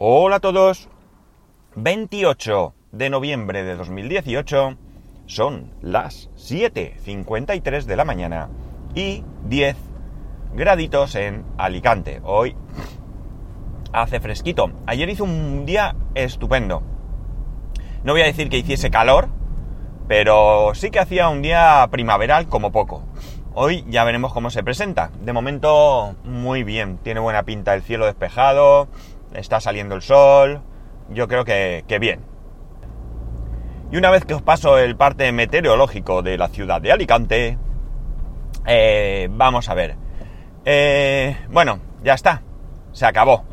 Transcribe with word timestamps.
Hola 0.00 0.36
a 0.36 0.40
todos. 0.40 0.88
28 1.74 2.72
de 2.92 3.10
noviembre 3.10 3.64
de 3.64 3.74
2018. 3.74 4.76
Son 5.26 5.72
las 5.82 6.30
7.53 6.36 7.82
de 7.82 7.96
la 7.96 8.04
mañana 8.04 8.48
y 8.94 9.24
10 9.46 9.76
graditos 10.54 11.16
en 11.16 11.44
Alicante. 11.56 12.20
Hoy 12.22 12.54
hace 13.92 14.20
fresquito. 14.20 14.70
Ayer 14.86 15.10
hizo 15.10 15.24
un 15.24 15.66
día 15.66 15.96
estupendo. 16.14 16.84
No 18.04 18.12
voy 18.12 18.22
a 18.22 18.26
decir 18.26 18.50
que 18.50 18.58
hiciese 18.58 18.92
calor, 18.92 19.30
pero 20.06 20.76
sí 20.76 20.92
que 20.92 21.00
hacía 21.00 21.28
un 21.28 21.42
día 21.42 21.84
primaveral 21.90 22.46
como 22.46 22.70
poco. 22.70 23.02
Hoy 23.52 23.84
ya 23.88 24.04
veremos 24.04 24.32
cómo 24.32 24.50
se 24.50 24.62
presenta. 24.62 25.10
De 25.24 25.32
momento, 25.32 26.14
muy 26.22 26.62
bien. 26.62 26.98
Tiene 26.98 27.18
buena 27.18 27.42
pinta 27.42 27.74
el 27.74 27.82
cielo 27.82 28.06
despejado, 28.06 28.86
está 29.34 29.60
saliendo 29.60 29.94
el 29.94 30.02
sol. 30.02 30.62
Yo 31.10 31.28
creo 31.28 31.44
que, 31.44 31.84
bien. 32.00 32.20
Y 33.90 33.96
una 33.96 34.10
vez 34.10 34.24
que 34.24 34.34
os 34.34 34.42
paso 34.42 34.78
el 34.78 34.96
parte 34.96 35.30
meteorológico 35.32 36.22
de 36.22 36.36
la 36.36 36.48
ciudad 36.48 36.80
de 36.80 36.92
Alicante, 36.92 37.58
eh, 38.66 39.28
vamos 39.30 39.68
a 39.68 39.74
ver. 39.74 39.96
Eh, 40.64 41.36
bueno, 41.50 41.80
ya 42.02 42.14
está. 42.14 42.42
Se 42.92 43.06
acabó. 43.06 43.44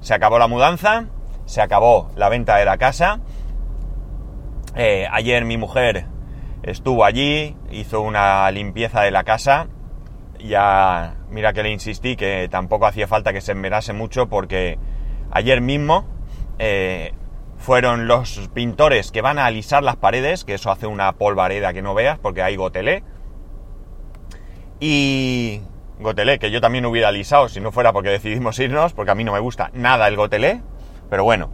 Se 0.00 0.14
acabó 0.14 0.38
la 0.38 0.46
mudanza, 0.46 1.06
se 1.46 1.62
acabó 1.62 2.10
la 2.14 2.28
venta 2.28 2.56
de 2.56 2.64
la 2.64 2.76
casa. 2.76 3.20
Eh, 4.76 5.06
ayer 5.10 5.44
mi 5.44 5.56
mujer 5.56 6.06
estuvo 6.62 7.04
allí, 7.04 7.56
hizo 7.70 8.00
una 8.00 8.50
limpieza 8.50 9.00
de 9.02 9.10
la 9.10 9.24
casa. 9.24 9.68
Ya, 10.38 11.16
mira 11.30 11.52
que 11.52 11.62
le 11.62 11.70
insistí 11.70 12.14
que 12.14 12.48
tampoco 12.50 12.86
hacía 12.86 13.08
falta 13.08 13.32
que 13.32 13.40
se 13.40 13.52
enverase 13.52 13.92
mucho 13.92 14.28
porque 14.28 14.78
ayer 15.30 15.60
mismo 15.60 16.06
eh, 16.58 17.12
fueron 17.58 18.06
los 18.06 18.48
pintores 18.54 19.10
que 19.10 19.20
van 19.20 19.38
a 19.38 19.46
alisar 19.46 19.82
las 19.82 19.96
paredes, 19.96 20.44
que 20.44 20.54
eso 20.54 20.70
hace 20.70 20.86
una 20.86 21.12
polvareda 21.12 21.72
que 21.72 21.82
no 21.82 21.94
veas 21.94 22.18
porque 22.18 22.42
hay 22.42 22.56
gotelé. 22.56 23.02
Y 24.80 25.60
gotelé, 25.98 26.38
que 26.38 26.50
yo 26.50 26.60
también 26.60 26.86
hubiera 26.86 27.08
alisado 27.08 27.48
si 27.48 27.60
no 27.60 27.72
fuera 27.72 27.92
porque 27.92 28.10
decidimos 28.10 28.58
irnos, 28.58 28.92
porque 28.92 29.10
a 29.10 29.14
mí 29.14 29.24
no 29.24 29.32
me 29.32 29.40
gusta 29.40 29.70
nada 29.74 30.06
el 30.08 30.16
gotelé, 30.16 30.62
pero 31.10 31.24
bueno. 31.24 31.50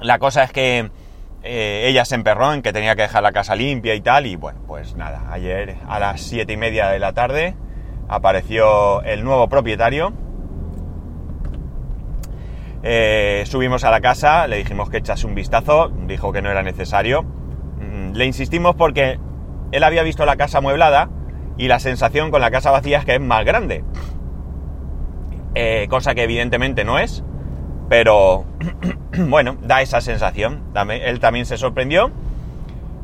La 0.00 0.18
cosa 0.18 0.42
es 0.42 0.52
que 0.52 0.90
eh, 1.42 1.84
ella 1.86 2.04
se 2.04 2.16
emperró 2.16 2.52
en 2.52 2.60
que 2.60 2.72
tenía 2.72 2.96
que 2.96 3.02
dejar 3.02 3.22
la 3.22 3.32
casa 3.32 3.54
limpia 3.54 3.94
y 3.94 4.00
tal, 4.00 4.26
y 4.26 4.36
bueno, 4.36 4.60
pues 4.66 4.96
nada, 4.96 5.28
ayer 5.30 5.76
a 5.88 6.00
las 6.00 6.20
siete 6.20 6.54
y 6.54 6.56
media 6.56 6.88
de 6.88 6.98
la 6.98 7.12
tarde 7.12 7.54
apareció 8.08 9.02
el 9.02 9.24
nuevo 9.24 9.48
propietario. 9.48 10.12
Eh, 12.88 13.42
subimos 13.46 13.82
a 13.82 13.90
la 13.90 14.00
casa, 14.00 14.46
le 14.46 14.58
dijimos 14.58 14.88
que 14.90 14.98
echase 14.98 15.26
un 15.26 15.34
vistazo, 15.34 15.90
dijo 16.06 16.32
que 16.32 16.40
no 16.40 16.52
era 16.52 16.62
necesario. 16.62 17.24
Mm, 17.24 18.12
le 18.12 18.26
insistimos 18.26 18.76
porque 18.76 19.18
él 19.72 19.82
había 19.82 20.04
visto 20.04 20.24
la 20.24 20.36
casa 20.36 20.58
amueblada 20.58 21.10
y 21.56 21.66
la 21.66 21.80
sensación 21.80 22.30
con 22.30 22.40
la 22.40 22.52
casa 22.52 22.70
vacía 22.70 22.98
es 22.98 23.04
que 23.04 23.16
es 23.16 23.20
más 23.20 23.44
grande. 23.44 23.82
Eh, 25.56 25.88
cosa 25.90 26.14
que 26.14 26.22
evidentemente 26.22 26.84
no 26.84 27.00
es, 27.00 27.24
pero 27.88 28.44
bueno, 29.18 29.56
da 29.62 29.82
esa 29.82 30.00
sensación. 30.00 30.62
Él 30.88 31.18
también 31.18 31.44
se 31.44 31.58
sorprendió. 31.58 32.12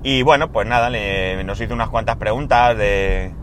Y 0.05 0.23
bueno, 0.23 0.53
pues 0.53 0.65
nada, 0.69 0.91
nos 1.43 1.61
hizo 1.61 1.75
unas 1.75 1.89
cuantas 1.89 2.19
preguntas 2.19 2.79
de... 2.79 3.35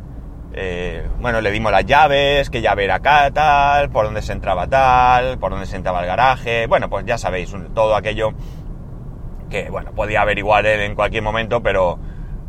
Eh, 0.54 1.08
bueno, 1.20 1.42
le 1.42 1.52
dimos 1.52 1.72
las 1.72 1.86
llaves, 1.86 2.50
qué 2.50 2.62
llave 2.62 2.86
era 2.86 2.96
acá, 2.96 3.30
tal, 3.32 3.90
por 3.90 4.06
dónde 4.06 4.22
se 4.22 4.34
entraba 4.34 4.68
tal, 4.68 5.38
por 5.38 5.52
dónde 5.52 5.68
se 5.68 5.76
entraba 5.76 6.02
el 6.02 6.08
garaje. 6.08 6.68
Bueno, 6.68 6.90
pues 6.90 7.06
ya 7.06 7.18
sabéis, 7.18 7.54
todo 7.74 7.96
aquello 7.96 8.34
que, 9.50 9.70
bueno, 9.70 9.92
podía 9.94 10.22
averiguar 10.22 10.66
él 10.66 10.82
en 10.82 10.96
cualquier 10.96 11.24
momento, 11.24 11.62
pero 11.62 12.00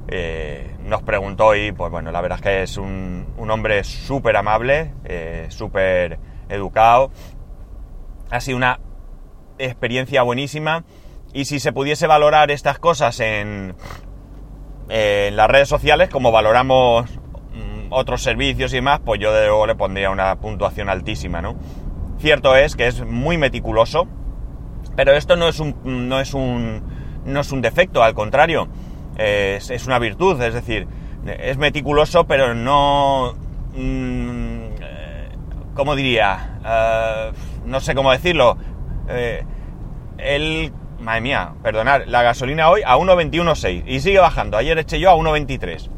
eh, 0.08 0.74
nos 0.84 1.02
preguntó 1.02 1.54
y, 1.54 1.72
pues 1.72 1.90
bueno, 1.90 2.10
la 2.10 2.20
verdad 2.20 2.38
es 2.38 2.42
que 2.42 2.62
es 2.62 2.76
un, 2.78 3.26
hombre 3.48 3.84
súper 3.84 4.36
amable, 4.36 4.94
eh, 5.04 5.46
súper 5.50 6.18
educado. 6.48 7.10
Ha 8.30 8.40
sido 8.40 8.56
una 8.56 8.80
experiencia 9.58 10.22
buenísima. 10.22 10.84
Y 11.32 11.44
si 11.44 11.60
se 11.60 11.72
pudiese 11.72 12.08
valorar 12.08 12.50
estas 12.50 12.80
cosas 12.80 13.20
en, 13.20 13.76
en 14.88 15.36
las 15.36 15.48
redes 15.48 15.68
sociales, 15.68 16.08
como 16.08 16.32
valoramos 16.32 17.19
otros 17.90 18.22
servicios 18.22 18.72
y 18.72 18.76
demás, 18.76 19.00
pues 19.04 19.20
yo 19.20 19.32
de 19.32 19.46
luego 19.46 19.66
le 19.66 19.74
pondría 19.74 20.10
una 20.10 20.36
puntuación 20.36 20.88
altísima, 20.88 21.42
¿no? 21.42 21.56
Cierto 22.18 22.56
es 22.56 22.76
que 22.76 22.86
es 22.86 23.04
muy 23.04 23.36
meticuloso, 23.36 24.06
pero 24.96 25.12
esto 25.12 25.36
no 25.36 25.48
es 25.48 25.60
un, 25.60 25.74
no 25.84 26.20
es 26.20 26.34
un, 26.34 26.82
no 27.24 27.40
es 27.40 27.52
un 27.52 27.60
defecto, 27.60 28.02
al 28.02 28.14
contrario, 28.14 28.68
es, 29.16 29.70
es 29.70 29.86
una 29.86 29.98
virtud, 29.98 30.40
es 30.40 30.54
decir, 30.54 30.86
es 31.26 31.58
meticuloso, 31.58 32.24
pero 32.24 32.54
no... 32.54 33.34
Mmm, 33.74 34.60
¿Cómo 35.74 35.94
diría? 35.94 36.58
Uh, 36.60 37.68
no 37.68 37.80
sé 37.80 37.94
cómo 37.94 38.12
decirlo. 38.12 38.58
Eh, 39.08 39.44
el... 40.18 40.72
Madre 41.00 41.22
mía, 41.22 41.54
perdonad, 41.62 42.02
la 42.04 42.22
gasolina 42.22 42.68
hoy 42.68 42.82
a 42.84 42.98
1.21.6 42.98 43.84
y 43.86 44.00
sigue 44.00 44.18
bajando. 44.18 44.58
Ayer 44.58 44.76
eché 44.76 45.00
yo 45.00 45.08
a 45.08 45.14
1.23. 45.14 45.88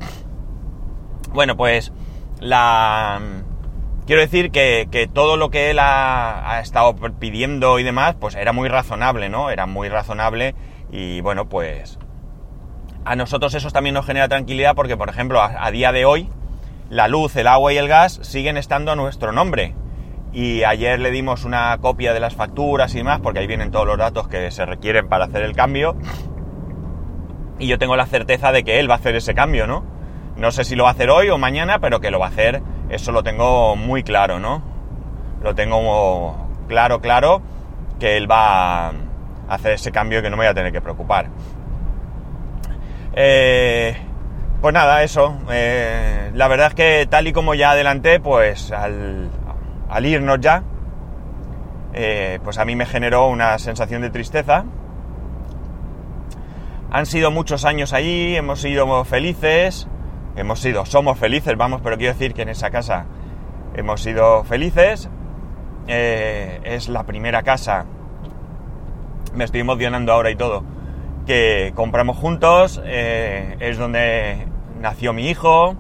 Bueno, 1.33 1.57
pues 1.57 1.93
la... 2.41 3.21
Quiero 4.07 4.21
decir 4.21 4.51
que, 4.51 5.09
todo 5.13 5.37
lo 5.37 5.51
que 5.51 5.71
él 5.71 5.79
ha, 5.81 6.61
estado 6.61 6.95
pidiendo 7.19 7.79
y 7.79 7.85
demás, 7.85 8.17
pues 8.19 8.35
era 8.35 8.53
muy 8.53 8.69
razonable, 8.69 9.29
¿no? 9.29 9.51
Era 9.51 9.67
muy 9.67 9.89
razonable 9.89 10.55
y 10.91 11.21
bueno, 11.21 11.49
pues 11.49 11.99
a 13.05 13.17
nosotros 13.17 13.55
eso 13.55 13.71
también 13.71 13.95
nos 13.95 14.05
genera 14.05 14.29
tranquilidad 14.29 14.75
porque, 14.75 14.97
por 14.97 15.09
ejemplo, 15.09 15.41
a 15.41 15.71
día 15.71 15.93
de 15.93 16.05
hoy, 16.05 16.29
la 16.91 17.09
luz, 17.09 17.37
el 17.37 17.47
agua 17.47 17.73
y 17.73 17.79
el 17.79 17.89
gas 17.89 18.19
siguen 18.23 18.57
estando 18.57 18.93
a 18.93 18.97
nuestro 18.97 19.33
nombre 19.33 19.75
y 20.33 20.65
ayer 20.65 20.99
le 20.99 21.11
dimos 21.11 21.45
una 21.45 21.77
copia 21.79 22.15
de 22.15 22.21
las 22.21 22.35
facturas 22.35 22.95
y 22.95 22.99
demás, 22.99 23.21
porque 23.21 23.41
ahí 23.41 23.47
vienen 23.47 23.71
todos 23.71 23.87
los 23.87 23.99
datos 23.99 24.29
que 24.29 24.51
se 24.51 24.65
requieren 24.65 25.09
para 25.09 25.27
hacer 25.27 25.43
el 25.43 25.55
cambio. 25.55 25.97
Y 27.59 27.67
yo 27.67 27.79
tengo 27.79 27.97
la 27.97 28.07
certeza 28.07 28.51
de 28.51 28.65
que 28.65 28.81
él 28.81 28.89
va 28.91 28.95
a 28.95 28.97
hacer 28.97 29.15
ese 29.15 29.35
cambio, 29.35 29.67
¿no? 29.67 29.85
No 30.37 30.51
sé 30.51 30.65
si 30.65 30.77
lo 30.77 30.85
va 30.85 30.91
a 30.91 30.93
hacer 30.93 31.11
hoy 31.11 31.29
o 31.29 31.39
mañana, 31.39 31.79
pero 31.79 32.01
que 32.01 32.11
lo 32.11 32.19
va 32.19 32.27
a 32.27 32.31
hacer, 32.31 32.63
eso 32.89 33.13
lo 33.13 33.23
tengo 33.23 33.77
muy 33.77 34.03
claro, 34.03 34.39
¿no? 34.39 34.63
Lo 35.43 35.55
tengo 35.55 36.49
claro, 36.69 37.01
claro, 37.01 37.43
que 37.99 38.17
él 38.17 38.31
va 38.31 38.89
a 38.89 38.93
hacer 39.49 39.73
ese 39.73 39.93
cambio 39.93 40.19
y 40.19 40.23
que 40.23 40.31
no 40.31 40.37
me 40.37 40.45
voy 40.45 40.51
a 40.51 40.55
tener 40.55 40.73
que 40.73 40.81
preocupar. 40.81 41.29
Eh, 43.15 43.97
pues 44.61 44.73
nada, 44.73 45.03
eso. 45.03 45.39
Eh, 45.51 46.31
la 46.35 46.49
verdad 46.49 46.69
es 46.69 46.75
que 46.75 47.07
tal 47.11 47.27
y 47.27 47.33
como 47.33 47.55
ya 47.55 47.73
adelanté, 47.73 48.21
pues 48.21 48.73
al, 48.73 49.31
irnos 50.05 50.41
ya, 50.41 50.63
eh, 51.93 52.39
pues 52.43 52.59
a 52.59 52.65
mí 52.65 52.77
me 52.77 52.87
generó 52.87 53.27
una 53.27 53.59
sensación 53.59 54.03
de 54.03 54.11
tristeza. 54.11 54.65
Han 56.91 57.07
sido 57.07 57.31
muchos 57.31 57.65
años 57.65 57.93
allí, 57.93 58.37
hemos 58.37 58.61
sido 58.61 59.05
felices, 59.05 59.89
hemos 60.37 60.61
sido, 60.61 60.87
somos 60.87 61.19
felices, 61.19 61.57
vamos, 61.57 61.81
pero 61.83 61.97
quiero 61.97 62.13
decir 62.13 62.35
que 62.35 62.43
en 62.43 62.49
esa 62.49 62.71
casa 62.71 63.07
hemos 63.75 64.03
sido 64.03 64.45
felices. 64.45 65.09
Eh, 65.89 66.61
es 66.65 66.89
la 66.89 67.05
primera 67.05 67.43
casa, 67.43 67.87
me 69.35 69.45
estoy 69.45 69.61
emocionando 69.61 70.13
ahora 70.13 70.31
y 70.31 70.37
todo, 70.37 70.63
que 71.27 71.73
compramos 71.75 72.17
juntos, 72.17 72.81
eh, 72.85 73.57
es 73.59 73.79
donde 73.79 74.47
nació 74.81 75.13
mi 75.13 75.29
hijo. 75.29 75.77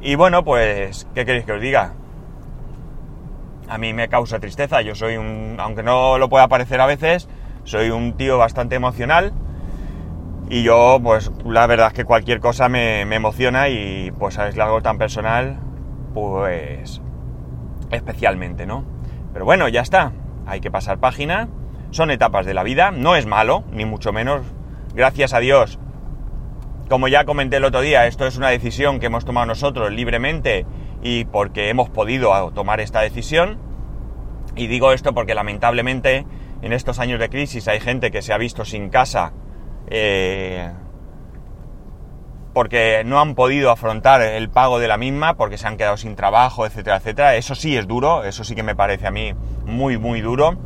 Y 0.00 0.14
bueno, 0.14 0.44
pues, 0.44 1.06
¿qué 1.14 1.24
queréis 1.24 1.44
que 1.44 1.52
os 1.52 1.60
diga? 1.60 1.94
a 3.70 3.78
mí 3.78 3.94
me 3.94 4.08
causa 4.08 4.40
tristeza. 4.40 4.82
Yo 4.82 4.94
soy 4.94 5.16
un, 5.16 5.56
aunque 5.58 5.82
no 5.82 6.18
lo 6.18 6.28
pueda 6.28 6.48
parecer 6.48 6.80
a 6.80 6.86
veces, 6.86 7.28
soy 7.64 7.90
un 7.90 8.14
tío 8.14 8.36
bastante 8.36 8.74
emocional. 8.74 9.32
Y 10.52 10.64
yo, 10.64 10.98
pues 11.00 11.30
la 11.44 11.68
verdad 11.68 11.86
es 11.86 11.92
que 11.92 12.04
cualquier 12.04 12.40
cosa 12.40 12.68
me, 12.68 13.02
emociona 13.02 13.68
y 13.68 14.10
pues 14.18 14.36
es 14.36 14.58
algo 14.58 14.82
tan 14.82 14.98
personal, 14.98 15.60
pues 16.12 17.00
especialmente, 17.92 18.66
¿no? 18.66 18.84
Pero 19.32 19.44
bueno, 19.44 19.68
ya 19.68 19.80
está. 19.80 20.10
Hay 20.46 20.60
que 20.60 20.68
pasar 20.68 20.98
página. 20.98 21.48
Son 21.92 22.10
etapas 22.10 22.46
de 22.46 22.54
la 22.54 22.64
vida. 22.64 22.90
No 22.90 23.14
es 23.14 23.26
malo, 23.26 23.62
ni 23.70 23.84
mucho 23.84 24.12
menos. 24.12 24.42
Gracias 24.92 25.34
a 25.34 25.38
Dios. 25.38 25.78
Como 26.88 27.06
ya 27.06 27.24
comenté 27.24 27.58
el 27.58 27.64
otro 27.64 27.80
día, 27.80 28.08
esto 28.08 28.26
es 28.26 28.36
una 28.36 28.48
decisión 28.48 28.98
que 28.98 29.06
hemos 29.06 29.24
tomado 29.24 29.46
nosotros 29.46 29.92
libremente 29.92 30.66
y 31.00 31.26
porque 31.26 31.68
hemos 31.68 31.90
podido 31.90 32.50
tomar 32.50 32.80
esta 32.80 33.02
decisión. 33.02 33.56
Y 34.56 34.66
digo 34.66 34.90
esto 34.90 35.14
porque 35.14 35.36
lamentablemente 35.36 36.26
en 36.60 36.72
estos 36.72 36.98
años 36.98 37.20
de 37.20 37.28
crisis 37.28 37.68
hay 37.68 37.78
gente 37.78 38.10
que 38.10 38.20
se 38.20 38.32
ha 38.32 38.36
visto 38.36 38.64
sin 38.64 38.90
casa 38.90 39.32
eh, 39.88 40.70
porque 42.52 43.02
no 43.04 43.20
han 43.20 43.34
podido 43.34 43.70
afrontar 43.70 44.22
el 44.22 44.48
pago 44.48 44.78
de 44.78 44.88
la 44.88 44.96
misma, 44.96 45.34
porque 45.34 45.58
se 45.58 45.66
han 45.66 45.76
quedado 45.76 45.96
sin 45.96 46.16
trabajo, 46.16 46.66
etcétera, 46.66 46.96
etcétera. 46.96 47.36
Eso 47.36 47.54
sí 47.54 47.76
es 47.76 47.86
duro, 47.86 48.24
eso 48.24 48.44
sí 48.44 48.54
que 48.54 48.62
me 48.62 48.74
parece 48.74 49.06
a 49.06 49.10
mí 49.10 49.34
muy, 49.64 49.98
muy 49.98 50.20
duro. 50.20 50.56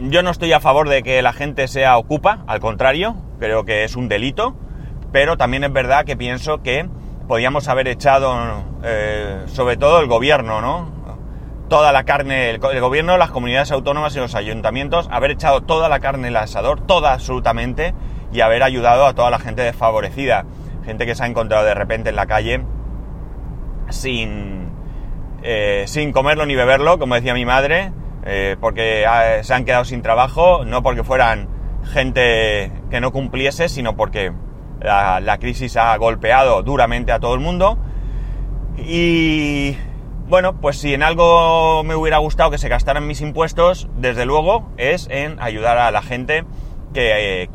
yo 0.00 0.22
no 0.22 0.30
estoy 0.30 0.52
a 0.52 0.60
favor 0.60 0.88
de 0.88 1.02
que 1.02 1.22
la 1.22 1.32
gente 1.32 1.66
sea 1.68 1.98
ocupa, 1.98 2.44
al 2.46 2.60
contrario, 2.60 3.16
creo 3.38 3.64
que 3.64 3.84
es 3.84 3.96
un 3.96 4.08
delito, 4.08 4.54
pero 5.12 5.36
también 5.36 5.64
es 5.64 5.72
verdad 5.72 6.04
que 6.04 6.16
pienso 6.16 6.62
que 6.62 6.88
podíamos 7.26 7.68
haber 7.68 7.88
echado, 7.88 8.64
eh, 8.82 9.42
sobre 9.46 9.76
todo 9.76 10.00
el 10.00 10.06
gobierno, 10.06 10.60
¿no? 10.60 10.97
Toda 11.68 11.92
la 11.92 12.04
carne, 12.04 12.50
el, 12.50 12.58
gobierno, 12.58 13.18
las 13.18 13.30
comunidades 13.30 13.70
autónomas 13.72 14.16
y 14.16 14.18
los 14.18 14.34
ayuntamientos, 14.34 15.08
haber 15.10 15.32
echado 15.32 15.62
toda 15.62 15.88
la 15.88 16.00
carne 16.00 16.28
en 16.28 16.34
el 16.34 16.36
asador, 16.36 16.80
toda 16.80 17.12
absolutamente, 17.12 17.94
y 18.32 18.40
haber 18.40 18.62
ayudado 18.62 19.06
a 19.06 19.14
toda 19.14 19.30
la 19.30 19.38
gente 19.38 19.62
desfavorecida, 19.62 20.46
gente 20.84 21.04
que 21.04 21.14
se 21.14 21.24
ha 21.24 21.26
encontrado 21.26 21.64
de 21.64 21.74
repente 21.74 22.10
en 22.10 22.16
la 22.16 22.26
calle 22.26 22.62
sin, 23.90 24.70
eh, 25.42 25.84
sin 25.86 26.12
comerlo 26.12 26.46
ni 26.46 26.54
beberlo, 26.54 26.98
como 26.98 27.14
decía 27.14 27.34
mi 27.34 27.44
madre, 27.44 27.92
eh, 28.24 28.56
porque 28.60 29.06
ah, 29.06 29.42
se 29.42 29.54
han 29.54 29.64
quedado 29.64 29.84
sin 29.84 30.02
trabajo, 30.02 30.64
no 30.64 30.82
porque 30.82 31.04
fueran 31.04 31.48
gente 31.84 32.72
que 32.90 33.00
no 33.00 33.12
cumpliese, 33.12 33.68
sino 33.68 33.96
porque 33.96 34.32
la, 34.80 35.20
la, 35.20 35.38
crisis 35.38 35.76
ha 35.76 35.96
golpeado 35.96 36.62
duramente 36.62 37.12
a 37.12 37.20
todo 37.20 37.34
el 37.34 37.40
mundo. 37.40 37.78
Y 38.76 39.76
bueno, 40.28 40.60
pues 40.60 40.78
si 40.78 40.94
en 40.94 41.02
algo 41.02 41.82
me 41.84 41.94
hubiera 41.94 42.18
gustado 42.18 42.50
que 42.50 42.58
se 42.58 42.68
gastaran 42.68 43.06
mis 43.06 43.20
impuestos, 43.20 43.88
desde 43.96 44.26
luego 44.26 44.70
es 44.76 45.08
en 45.10 45.40
ayudar 45.40 45.78
a 45.78 45.90
la 45.90 46.02
gente 46.02 46.44
que, 46.92 47.42
eh, 47.42 47.50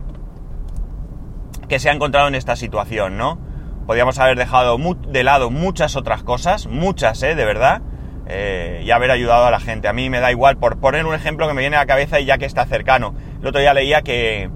que 1.67 1.79
se 1.79 1.89
ha 1.89 1.93
encontrado 1.93 2.27
en 2.27 2.35
esta 2.35 2.55
situación, 2.55 3.17
¿no? 3.17 3.39
Podríamos 3.85 4.17
haber 4.19 4.37
dejado 4.37 4.77
de 5.07 5.23
lado 5.23 5.49
muchas 5.51 5.95
otras 5.95 6.23
cosas, 6.23 6.67
muchas, 6.67 7.21
¿eh? 7.23 7.35
De 7.35 7.45
verdad 7.45 7.81
eh, 8.27 8.81
y 8.85 8.91
haber 8.91 9.11
ayudado 9.11 9.45
a 9.45 9.51
la 9.51 9.59
gente. 9.59 9.87
A 9.87 9.93
mí 9.93 10.09
me 10.09 10.19
da 10.19 10.31
igual, 10.31 10.57
por 10.57 10.79
poner 10.79 11.05
un 11.05 11.13
ejemplo 11.13 11.47
que 11.47 11.53
me 11.53 11.61
viene 11.61 11.75
a 11.75 11.79
la 11.79 11.85
cabeza 11.85 12.19
y 12.19 12.25
ya 12.25 12.37
que 12.37 12.45
está 12.45 12.65
cercano. 12.65 13.13
El 13.41 13.47
otro 13.47 13.59
día 13.59 13.73
leía 13.73 14.01
que, 14.01 14.49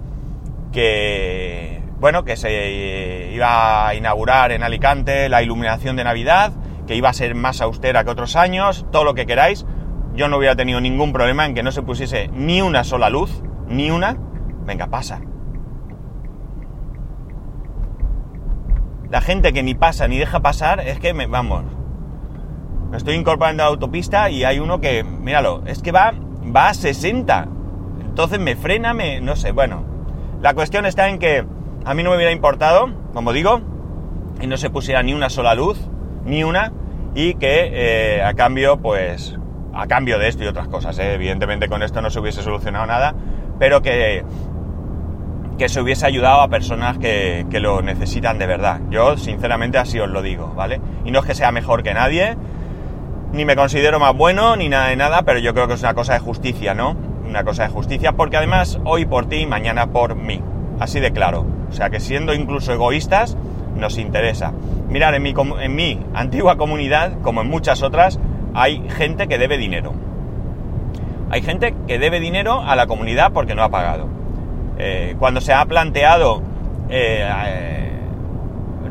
que, 0.72 1.82
bueno, 2.00 2.24
que 2.24 2.38
se 2.38 3.32
iba 3.34 3.88
a 3.88 3.96
inaugurar 3.96 4.52
en 4.52 4.64
Alicante 4.64 5.30
la 5.30 5.44
iluminación 5.44 5.96
de 5.98 6.04
Navidad, 6.04 6.54
que 6.88 6.96
iba 6.96 7.10
a 7.10 7.14
ser 7.14 7.36
más 7.36 7.62
austera 7.62 8.04
que 8.04 8.10
otros 8.10 8.36
años, 8.36 8.86
todo 8.92 9.04
lo 9.04 9.14
que 9.14 9.26
queráis. 9.26 9.66
Yo 10.16 10.28
no 10.28 10.38
hubiera 10.38 10.56
tenido 10.56 10.82
ningún 10.82 11.14
problema 11.14 11.46
en 11.46 11.54
que 11.54 11.62
no 11.62 11.72
se 11.72 11.84
pusiese 11.84 12.30
ni 12.30 12.62
una 12.62 12.84
sola 12.84 13.10
luz, 13.10 13.44
ni 13.68 13.92
una. 13.92 14.18
Venga, 14.66 14.88
pasa. 14.88 15.22
La 19.12 19.22
gente 19.22 19.54
que 19.54 19.64
ni 19.64 19.76
pasa 19.76 20.08
ni 20.08 20.18
deja 20.18 20.40
pasar 20.40 20.80
es 20.80 21.00
que, 21.00 21.14
me, 21.14 21.28
vamos, 21.28 21.64
me 22.90 22.98
estoy 22.98 23.16
incorporando 23.16 23.64
a 23.64 23.68
la 23.68 23.72
autopista 23.72 24.30
y 24.30 24.44
hay 24.44 24.60
uno 24.60 24.82
que, 24.82 25.04
míralo, 25.04 25.64
es 25.66 25.82
que 25.82 25.92
va, 25.92 26.14
va 26.56 26.70
a 26.70 26.74
60. 26.74 27.48
Entonces 28.06 28.40
me 28.40 28.56
frena, 28.56 28.94
me, 28.94 29.22
no 29.22 29.36
sé, 29.36 29.52
bueno. 29.52 29.86
La 30.42 30.54
cuestión 30.54 30.86
está 30.86 31.10
en 31.10 31.20
que 31.20 31.46
a 31.86 31.94
mí 31.94 32.04
no 32.04 32.10
me 32.10 32.16
hubiera 32.16 32.32
importado, 32.32 32.90
como 33.14 33.34
digo, 33.34 33.62
y 34.42 34.48
no 34.48 34.58
se 34.58 34.70
pusiera 34.70 35.04
ni 35.04 35.14
una 35.14 35.30
sola 35.30 35.56
luz, 35.56 35.80
ni 36.28 36.44
una, 36.44 36.72
y 37.16 37.34
que 37.36 37.72
eh, 37.74 38.24
a 38.24 38.34
cambio, 38.36 38.78
pues, 38.78 39.36
a 39.74 39.88
cambio 39.88 40.20
de 40.20 40.28
esto 40.28 40.44
y 40.44 40.48
otras 40.48 40.68
cosas, 40.68 41.00
eh, 41.00 41.14
evidentemente 41.14 41.68
con 41.68 41.82
esto 41.82 42.02
no 42.02 42.10
se 42.10 42.20
hubiese 42.20 42.44
solucionado 42.44 42.86
nada, 42.86 43.16
pero 43.58 43.82
que, 43.82 44.24
que 45.58 45.70
se 45.70 45.82
hubiese 45.82 46.06
ayudado 46.06 46.42
a 46.42 46.48
personas 46.48 47.00
que, 47.00 47.48
que 47.50 47.60
lo 47.60 47.82
necesitan 47.82 48.38
de 48.38 48.46
verdad. 48.46 48.82
Yo, 48.92 49.18
sinceramente, 49.18 49.80
así 49.80 50.00
os 50.00 50.10
lo 50.10 50.22
digo, 50.22 50.54
¿vale? 50.56 50.80
Y 51.06 51.12
no 51.12 51.20
es 51.20 51.26
que 51.26 51.34
sea 51.34 51.52
mejor 51.52 51.82
que 51.82 51.94
nadie, 51.94 52.38
ni 53.32 53.46
me 53.46 53.56
considero 53.56 54.00
más 54.00 54.16
bueno, 54.16 54.56
ni 54.56 54.70
nada 54.70 54.88
de 54.88 54.96
nada, 54.96 55.24
pero 55.24 55.40
yo 55.40 55.54
creo 55.54 55.68
que 55.68 55.74
es 55.74 55.82
una 55.82 55.94
cosa 55.94 56.14
de 56.14 56.20
justicia, 56.20 56.74
¿no? 56.74 56.96
Una 57.28 57.44
cosa 57.44 57.64
de 57.64 57.70
justicia, 57.70 58.14
porque 58.14 58.38
además 58.38 58.80
hoy 58.86 59.06
por 59.06 59.28
ti, 59.28 59.46
mañana 59.46 59.88
por 59.88 60.16
mí. 60.16 60.42
Así 60.80 61.00
de 61.00 61.12
claro. 61.12 61.46
O 61.70 61.74
sea 61.74 61.90
que 61.90 62.00
siendo 62.00 62.34
incluso 62.34 62.72
egoístas, 62.72 63.36
nos 63.76 63.98
interesa. 63.98 64.54
Mirar, 64.90 65.16
en 65.16 65.24
mi, 65.24 65.34
en 65.62 66.06
antigua 66.14 66.58
comunidad, 66.58 67.20
como 67.22 67.42
en 67.42 67.50
muchas 67.50 67.82
otras, 67.82 68.20
hay 68.54 68.84
gente 68.90 69.28
que 69.28 69.38
debe 69.38 69.58
dinero. 69.58 69.94
Hay 71.30 71.42
gente 71.42 71.76
que 71.88 72.00
debe 72.00 72.20
dinero 72.20 72.62
a 72.62 72.76
la 72.76 72.88
comunidad 72.88 73.34
porque 73.34 73.54
no 73.54 73.64
ha 73.64 73.70
pagado. 73.70 74.08
Eh, 74.78 75.16
cuando 75.20 75.42
se 75.42 75.54
ha 75.54 75.66
planteado 75.66 76.42
eh, 76.90 77.92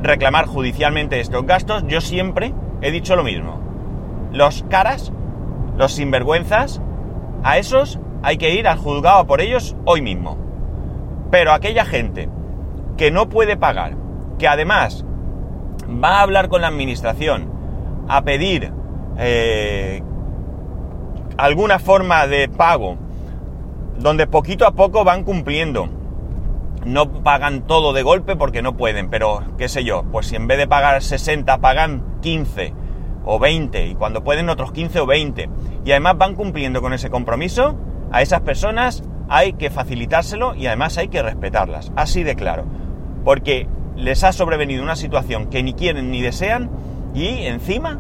reclamar 0.03 0.47
judicialmente 0.47 1.21
estos 1.21 1.47
gastos, 1.47 1.85
yo 1.87 2.01
siempre 2.01 2.53
he 2.83 2.91
dicho 2.91 3.17
lo 3.17 3.25
mismo 3.25 3.67
los 4.37 4.65
caras, 4.69 5.13
los 5.77 5.93
sinvergüenzas, 5.93 6.81
a 7.43 7.59
esos 7.59 7.99
hay 8.23 8.37
que 8.39 8.55
ir 8.55 8.69
al 8.69 8.79
juzgado 8.79 9.27
por 9.27 9.41
ellos 9.41 9.77
hoy 9.85 10.03
mismo. 10.03 10.37
Pero 11.31 11.53
aquella 11.53 11.85
gente 11.85 12.29
que 12.97 13.11
no 13.11 13.29
puede 13.29 13.57
pagar, 13.57 13.97
que 14.39 14.49
además 14.49 15.05
va 15.89 16.19
a 16.19 16.23
hablar 16.23 16.49
con 16.49 16.63
la 16.63 16.69
administración 16.69 17.51
a 18.09 18.23
pedir 18.23 18.73
eh, 19.19 20.03
alguna 21.37 21.79
forma 21.79 22.27
de 22.27 22.49
pago, 22.49 22.97
donde 23.99 24.27
poquito 24.27 24.67
a 24.67 24.73
poco 24.73 25.05
van 25.05 25.25
cumpliendo. 25.25 25.89
No 26.85 27.25
pagan 27.25 27.67
todo 27.67 27.93
de 27.93 28.03
golpe 28.03 28.37
porque 28.37 28.63
no 28.63 28.77
pueden, 28.77 29.11
pero 29.11 29.43
qué 29.59 29.69
sé 29.69 29.83
yo, 29.83 30.05
pues 30.13 30.27
si 30.27 30.37
en 30.37 30.47
vez 30.47 30.59
de 30.59 30.69
pagar 30.69 31.03
60 31.03 31.59
pagan 31.59 32.19
15 32.21 32.73
o 33.25 33.41
20 33.41 33.87
y 33.89 33.95
cuando 33.97 34.23
pueden 34.23 34.49
otros 34.49 34.71
15 34.71 35.01
o 35.01 35.07
20 35.07 35.49
y 35.85 35.91
además 35.91 36.17
van 36.17 36.37
cumpliendo 36.37 36.81
con 36.81 36.93
ese 36.93 37.11
compromiso, 37.11 37.77
a 38.13 38.23
esas 38.23 38.43
personas 38.43 39.03
hay 39.29 39.55
que 39.55 39.71
facilitárselo 39.71 40.55
y 40.55 40.69
además 40.69 40.97
hay 40.97 41.09
que 41.09 41.23
respetarlas, 41.23 41.91
así 41.97 42.23
de 42.23 42.37
claro, 42.37 42.65
porque 43.25 43.67
les 43.97 44.25
ha 44.25 44.33
sobrevenido 44.33 44.83
una 44.83 44.97
situación 44.97 45.47
que 45.47 45.63
ni 45.63 45.75
quieren 45.75 46.11
ni 46.11 46.23
desean 46.23 46.71
y 47.15 47.47
encima 47.47 47.99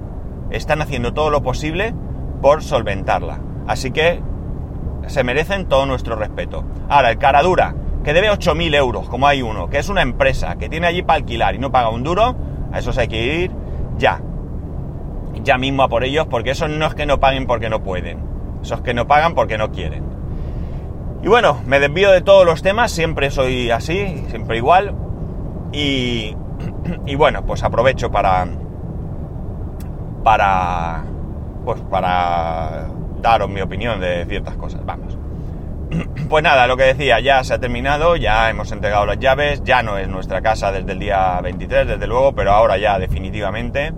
están 0.51 0.83
haciendo 0.83 1.15
todo 1.15 1.31
lo 1.31 1.43
posible 1.43 1.95
por 2.43 2.63
solventarla. 2.63 3.41
Así 3.67 3.91
que 3.91 4.21
se 5.07 5.25
merecen 5.25 5.67
todo 5.67 5.87
nuestro 5.87 6.17
respeto. 6.17 6.65
Ahora, 6.89 7.11
el 7.11 7.19
cara 7.19 7.43
dura, 7.43 7.75
que 8.05 8.13
debe 8.13 8.31
8.000 8.31 8.75
euros, 8.77 9.09
como 9.09 9.27
hay 9.27 9.43
uno, 9.43 9.69
que 9.69 9.79
es 9.79 9.89
una 9.89 10.03
empresa, 10.03 10.57
que 10.57 10.69
tiene 10.69 10.87
allí 10.87 11.03
para 11.03 11.17
alquilar 11.17 11.55
y 11.55 11.59
no 11.59 11.73
paga 11.73 11.89
un 11.89 12.05
duro, 12.05 12.37
a 12.73 12.79
esos 12.79 12.99
hay 12.99 13.09
que 13.09 13.43
ir 13.43 13.51
ya 13.99 14.21
ya 15.43 15.59
mismo 15.59 15.83
a 15.83 15.89
por 15.89 16.05
ellos, 16.05 16.27
porque 16.29 16.51
eso 16.51 16.69
no 16.69 16.87
es 16.87 16.95
que 16.95 17.07
no 17.07 17.21
paguen 17.21 17.47
porque 17.47 17.69
no 17.69 17.83
pueden, 17.83 18.19
esos 18.63 18.81
que 18.81 18.95
no 18.95 19.07
pagan 19.07 19.35
porque 19.35 19.59
no 19.59 19.71
quieren. 19.71 20.05
Y 21.23 21.29
bueno, 21.29 21.61
me 21.67 21.81
desvío 21.81 22.11
de 22.11 22.21
todos 22.21 22.45
los 22.45 22.63
temas, 22.63 22.93
siempre 22.93 23.31
soy 23.31 23.71
así, 23.71 24.25
siempre 24.29 24.59
igual. 24.59 24.95
Y, 25.77 26.35
y 27.05 27.15
bueno, 27.17 27.45
pues 27.45 27.63
aprovecho 27.63 28.11
para. 28.11 28.47
para. 30.25 31.05
pues 31.67 31.83
para 31.91 32.89
daros 33.21 33.51
mi 33.51 33.61
opinión 33.61 34.01
de 34.01 34.25
ciertas 34.25 34.57
cosas. 34.57 34.85
Vamos. 34.87 35.19
Pues 36.29 36.43
nada, 36.43 36.67
lo 36.67 36.77
que 36.77 36.83
decía, 36.83 37.21
ya 37.21 37.45
se 37.45 37.55
ha 37.55 37.61
terminado, 37.61 38.17
ya 38.17 38.51
hemos 38.51 38.73
entregado 38.73 39.07
las 39.07 39.21
llaves, 39.21 39.63
ya 39.63 39.85
no 39.85 39.99
es 39.99 40.09
nuestra 40.09 40.43
casa 40.43 40.73
desde 40.73 40.91
el 40.91 40.99
día 40.99 41.41
23, 41.41 41.87
desde 41.87 42.07
luego, 42.09 42.35
pero 42.35 42.51
ahora 42.51 42.77
ya 42.79 42.99
definitivamente. 42.99 43.93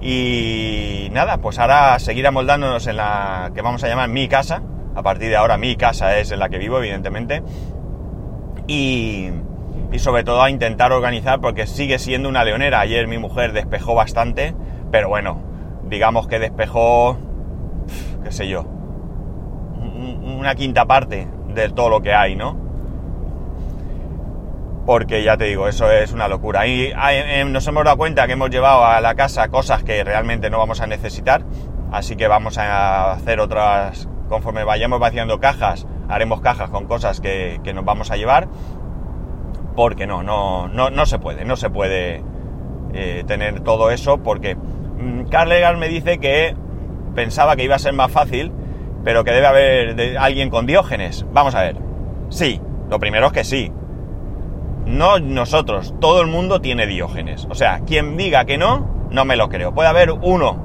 Y 0.00 1.08
nada, 1.12 1.38
pues 1.38 1.58
ahora 1.58 1.98
seguir 1.98 2.26
amoldándonos 2.26 2.86
en 2.86 2.98
la 2.98 3.50
que 3.54 3.62
vamos 3.62 3.82
a 3.82 3.88
llamar 3.88 4.08
mi 4.10 4.28
casa. 4.28 4.62
A 4.94 5.02
partir 5.02 5.30
de 5.30 5.36
ahora 5.36 5.56
mi 5.56 5.74
casa 5.74 6.16
es 6.18 6.30
en 6.30 6.38
la 6.38 6.48
que 6.48 6.58
vivo, 6.58 6.78
evidentemente. 6.78 7.42
Y, 8.68 9.30
y 9.94 10.00
sobre 10.00 10.24
todo 10.24 10.42
a 10.42 10.50
intentar 10.50 10.92
organizar 10.92 11.40
porque 11.40 11.68
sigue 11.68 12.00
siendo 12.00 12.28
una 12.28 12.42
leonera. 12.42 12.80
Ayer 12.80 13.06
mi 13.06 13.16
mujer 13.16 13.52
despejó 13.52 13.94
bastante, 13.94 14.52
pero 14.90 15.08
bueno, 15.08 15.40
digamos 15.84 16.26
que 16.26 16.40
despejó, 16.40 17.16
qué 18.24 18.32
sé 18.32 18.48
yo, 18.48 18.62
una 18.62 20.56
quinta 20.56 20.84
parte 20.84 21.28
de 21.54 21.68
todo 21.68 21.88
lo 21.88 22.02
que 22.02 22.12
hay, 22.12 22.34
¿no? 22.34 22.64
porque 24.86 25.22
ya 25.22 25.36
te 25.36 25.44
digo, 25.44 25.68
eso 25.68 25.90
es 25.90 26.12
una 26.12 26.28
locura. 26.28 26.66
Y 26.66 26.92
em, 26.92 27.52
nos 27.52 27.66
hemos 27.66 27.84
dado 27.84 27.96
cuenta 27.96 28.26
que 28.26 28.34
hemos 28.34 28.50
llevado 28.50 28.84
a 28.84 29.00
la 29.00 29.14
casa 29.14 29.48
cosas 29.48 29.82
que 29.82 30.04
realmente 30.04 30.50
no 30.50 30.58
vamos 30.58 30.80
a 30.80 30.86
necesitar, 30.86 31.44
así 31.90 32.16
que 32.16 32.28
vamos 32.28 32.58
a 32.58 33.12
hacer 33.12 33.40
otras, 33.40 34.08
conforme 34.28 34.64
vayamos 34.64 35.00
vaciando 35.00 35.40
cajas, 35.40 35.86
haremos 36.08 36.40
cajas 36.40 36.70
con 36.70 36.86
cosas 36.86 37.20
que, 37.20 37.60
nos 37.74 37.84
vamos 37.84 38.10
a 38.10 38.16
llevar, 38.16 38.48
porque 39.74 40.06
no, 40.06 40.22
no, 40.22 40.68
no, 40.68 40.90
no 40.90 41.06
se 41.06 41.18
puede, 41.18 41.44
no 41.44 41.56
se 41.56 41.70
puede 41.70 42.22
eh, 42.92 43.24
tener 43.26 43.60
todo 43.60 43.90
eso, 43.90 44.18
porque 44.18 44.54
mmm, 44.54 45.24
Carl 45.30 45.76
me 45.78 45.88
dice 45.88 46.18
que 46.18 46.54
pensaba 47.14 47.56
que 47.56 47.64
iba 47.64 47.76
a 47.76 47.78
ser 47.78 47.92
más 47.92 48.10
fácil, 48.10 48.52
pero 49.04 49.24
que 49.24 49.32
debe 49.32 49.46
haber 49.46 50.18
alguien 50.18 50.50
con 50.50 50.66
diógenes. 50.66 51.26
Vamos 51.32 51.54
a 51.54 51.62
ver. 51.62 51.76
Sí, 52.30 52.60
lo 52.88 52.98
primero 52.98 53.26
es 53.26 53.32
que 53.32 53.44
sí, 53.44 53.72
no 54.86 55.18
nosotros, 55.18 55.94
todo 56.00 56.20
el 56.20 56.26
mundo 56.26 56.60
tiene 56.60 56.86
diógenes. 56.86 57.46
O 57.50 57.54
sea, 57.54 57.80
quien 57.80 58.16
diga 58.16 58.44
que 58.44 58.58
no, 58.58 59.06
no 59.10 59.24
me 59.24 59.36
lo 59.36 59.48
creo. 59.48 59.74
Puede 59.74 59.88
haber 59.88 60.10
uno, 60.10 60.56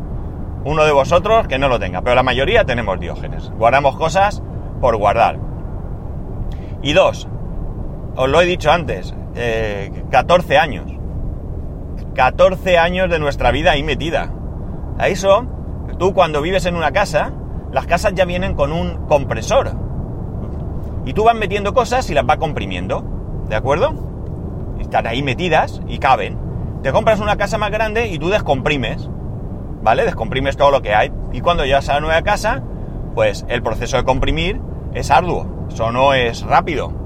uno 0.66 0.86
de 0.86 0.92
vosotros 0.92 1.48
que 1.48 1.60
no 1.60 1.68
lo 1.68 1.80
tenga, 1.80 2.02
pero 2.02 2.16
la 2.16 2.24
mayoría 2.24 2.66
tenemos 2.66 3.00
diógenes. 3.00 3.50
Guardamos 3.58 3.96
cosas 3.98 4.42
por 4.82 4.98
guardar. 4.98 5.40
Y 6.82 6.94
dos, 6.94 7.28
os 8.22 8.28
lo 8.28 8.42
he 8.42 8.46
dicho 8.46 8.70
antes, 8.70 9.16
14 10.12 10.54
eh, 10.54 10.58
años. 10.58 10.92
14 12.16 12.78
años 12.78 13.10
de 13.10 13.18
nuestra 13.18 13.50
vida 13.52 13.72
ahí 13.72 13.82
metida. 13.82 14.34
A 14.98 15.08
eso, 15.08 15.46
tú 15.98 16.14
cuando 16.14 16.42
vives 16.42 16.66
en 16.66 16.76
una 16.76 16.92
casa, 16.92 17.32
las 17.72 17.86
casas 17.86 18.14
ya 18.16 18.26
vienen 18.26 18.56
con 18.56 18.74
un 18.74 19.08
compresor. 19.08 19.72
Y 21.06 21.14
tú 21.14 21.24
vas 21.24 21.36
metiendo 21.36 21.74
cosas 21.74 22.10
y 22.10 22.14
las 22.14 22.26
vas 22.26 22.40
comprimiendo. 22.40 23.46
¿De 23.48 23.56
acuerdo? 23.56 23.94
Están 24.82 25.08
ahí 25.08 25.24
metidas 25.24 25.80
y 25.88 26.00
caben. 26.00 26.38
Te 26.84 26.92
compras 26.92 27.22
una 27.22 27.38
casa 27.38 27.58
más 27.58 27.72
grande 27.72 28.08
y 28.08 28.20
tú 28.20 28.28
descomprimes. 28.28 29.10
¿Vale? 29.82 30.04
Descomprimes 30.04 30.58
todo 30.58 30.72
lo 30.72 30.82
que 30.82 30.94
hay. 30.94 31.10
Y 31.32 31.40
cuando 31.40 31.64
llegas 31.64 31.88
a 31.88 31.94
la 31.94 32.02
nueva 32.02 32.22
casa, 32.24 32.64
pues 33.16 33.46
el 33.48 33.64
proceso 33.64 33.96
de 33.96 34.04
comprimir 34.04 34.60
es 34.94 35.10
arduo. 35.10 35.68
Eso 35.70 35.94
no 35.94 36.14
es 36.14 36.42
rápido. 36.42 37.00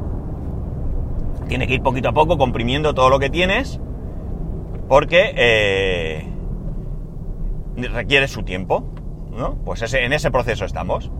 Tiene 1.53 1.67
que 1.67 1.75
ir 1.75 1.83
poquito 1.83 2.09
a 2.09 2.13
poco 2.13 2.39
comprimiendo 2.39 2.95
todo 2.95 3.11
lo 3.11 3.19
que 3.19 3.29
tienes 3.29 3.79
porque 4.89 5.35
eh, 5.35 6.27
requiere 7.75 8.27
su 8.27 8.41
tiempo. 8.41 8.91
¿no? 9.29 9.59
Pues 9.63 9.93
en 9.93 10.13
ese 10.13 10.31
proceso 10.31 10.65
estamos. 10.65 11.11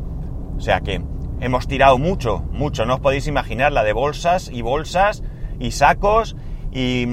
O 0.58 0.60
sea 0.60 0.82
que 0.82 1.04
hemos 1.40 1.68
tirado 1.68 2.00
mucho, 2.00 2.40
mucho. 2.50 2.88
No 2.88 2.96
os 2.96 3.00
podéis 3.00 3.28
imaginar 3.28 3.74
la 3.74 3.84
de 3.84 3.94
bolsas 3.94 4.50
y 4.52 4.63
bolsas 4.63 5.22
y 5.60 5.70
sacos 5.70 6.36
y 6.72 7.06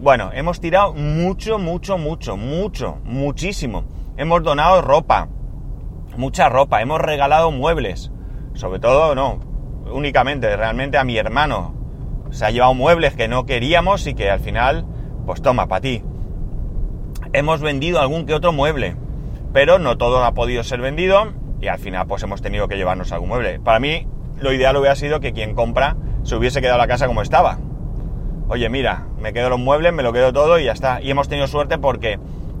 bueno, 0.00 0.30
hemos 0.32 0.60
tirado 0.60 0.94
mucho, 0.94 1.58
mucho, 1.58 1.98
mucho, 1.98 2.36
mucho, 2.36 2.98
muchísimo. 3.02 3.86
Hemos 4.16 4.44
donado 4.44 4.82
ropa, 4.82 5.26
mucha 6.16 6.48
ropa, 6.48 6.80
hemos 6.80 7.00
regalado 7.00 7.50
muebles, 7.50 8.12
sobre 8.54 8.78
todo 8.78 9.16
no, 9.16 9.40
únicamente, 9.92 10.56
realmente 10.56 10.96
a 10.96 11.02
mi 11.02 11.16
hermano. 11.16 11.77
Se 12.30 12.44
ha 12.44 12.50
llevado 12.50 12.74
muebles 12.74 13.14
que 13.14 13.28
no 13.28 13.46
queríamos 13.46 14.06
y 14.06 14.14
que 14.14 14.30
al 14.30 14.40
final, 14.40 14.84
pues 15.26 15.42
toma, 15.42 15.66
para 15.66 15.80
ti. 15.80 16.02
Hemos 17.32 17.60
vendido 17.60 18.00
algún 18.00 18.26
que 18.26 18.34
otro 18.34 18.52
mueble, 18.52 18.96
pero 19.52 19.78
no 19.78 19.98
todo 19.98 20.24
ha 20.24 20.34
podido 20.34 20.62
ser 20.62 20.80
vendido 20.80 21.32
y 21.60 21.68
al 21.68 21.78
final 21.78 22.06
pues 22.06 22.22
hemos 22.22 22.42
tenido 22.42 22.68
que 22.68 22.76
llevarnos 22.76 23.12
algún 23.12 23.30
mueble. 23.30 23.60
Para 23.60 23.80
mí 23.80 24.06
lo 24.40 24.52
ideal 24.52 24.76
hubiera 24.76 24.94
sido 24.94 25.20
que 25.20 25.32
quien 25.32 25.54
compra 25.54 25.96
se 26.22 26.36
hubiese 26.36 26.60
quedado 26.60 26.78
la 26.78 26.86
casa 26.86 27.06
como 27.06 27.22
estaba. 27.22 27.58
Oye, 28.48 28.68
mira, 28.68 29.06
me 29.18 29.32
quedo 29.32 29.50
los 29.50 29.58
muebles, 29.58 29.92
me 29.92 30.02
lo 30.02 30.12
quedo 30.12 30.32
todo 30.32 30.58
y 30.58 30.64
ya 30.64 30.72
está. 30.72 31.02
Y 31.02 31.10
hemos 31.10 31.28
tenido 31.28 31.46
suerte 31.48 31.78
porque 31.78 32.18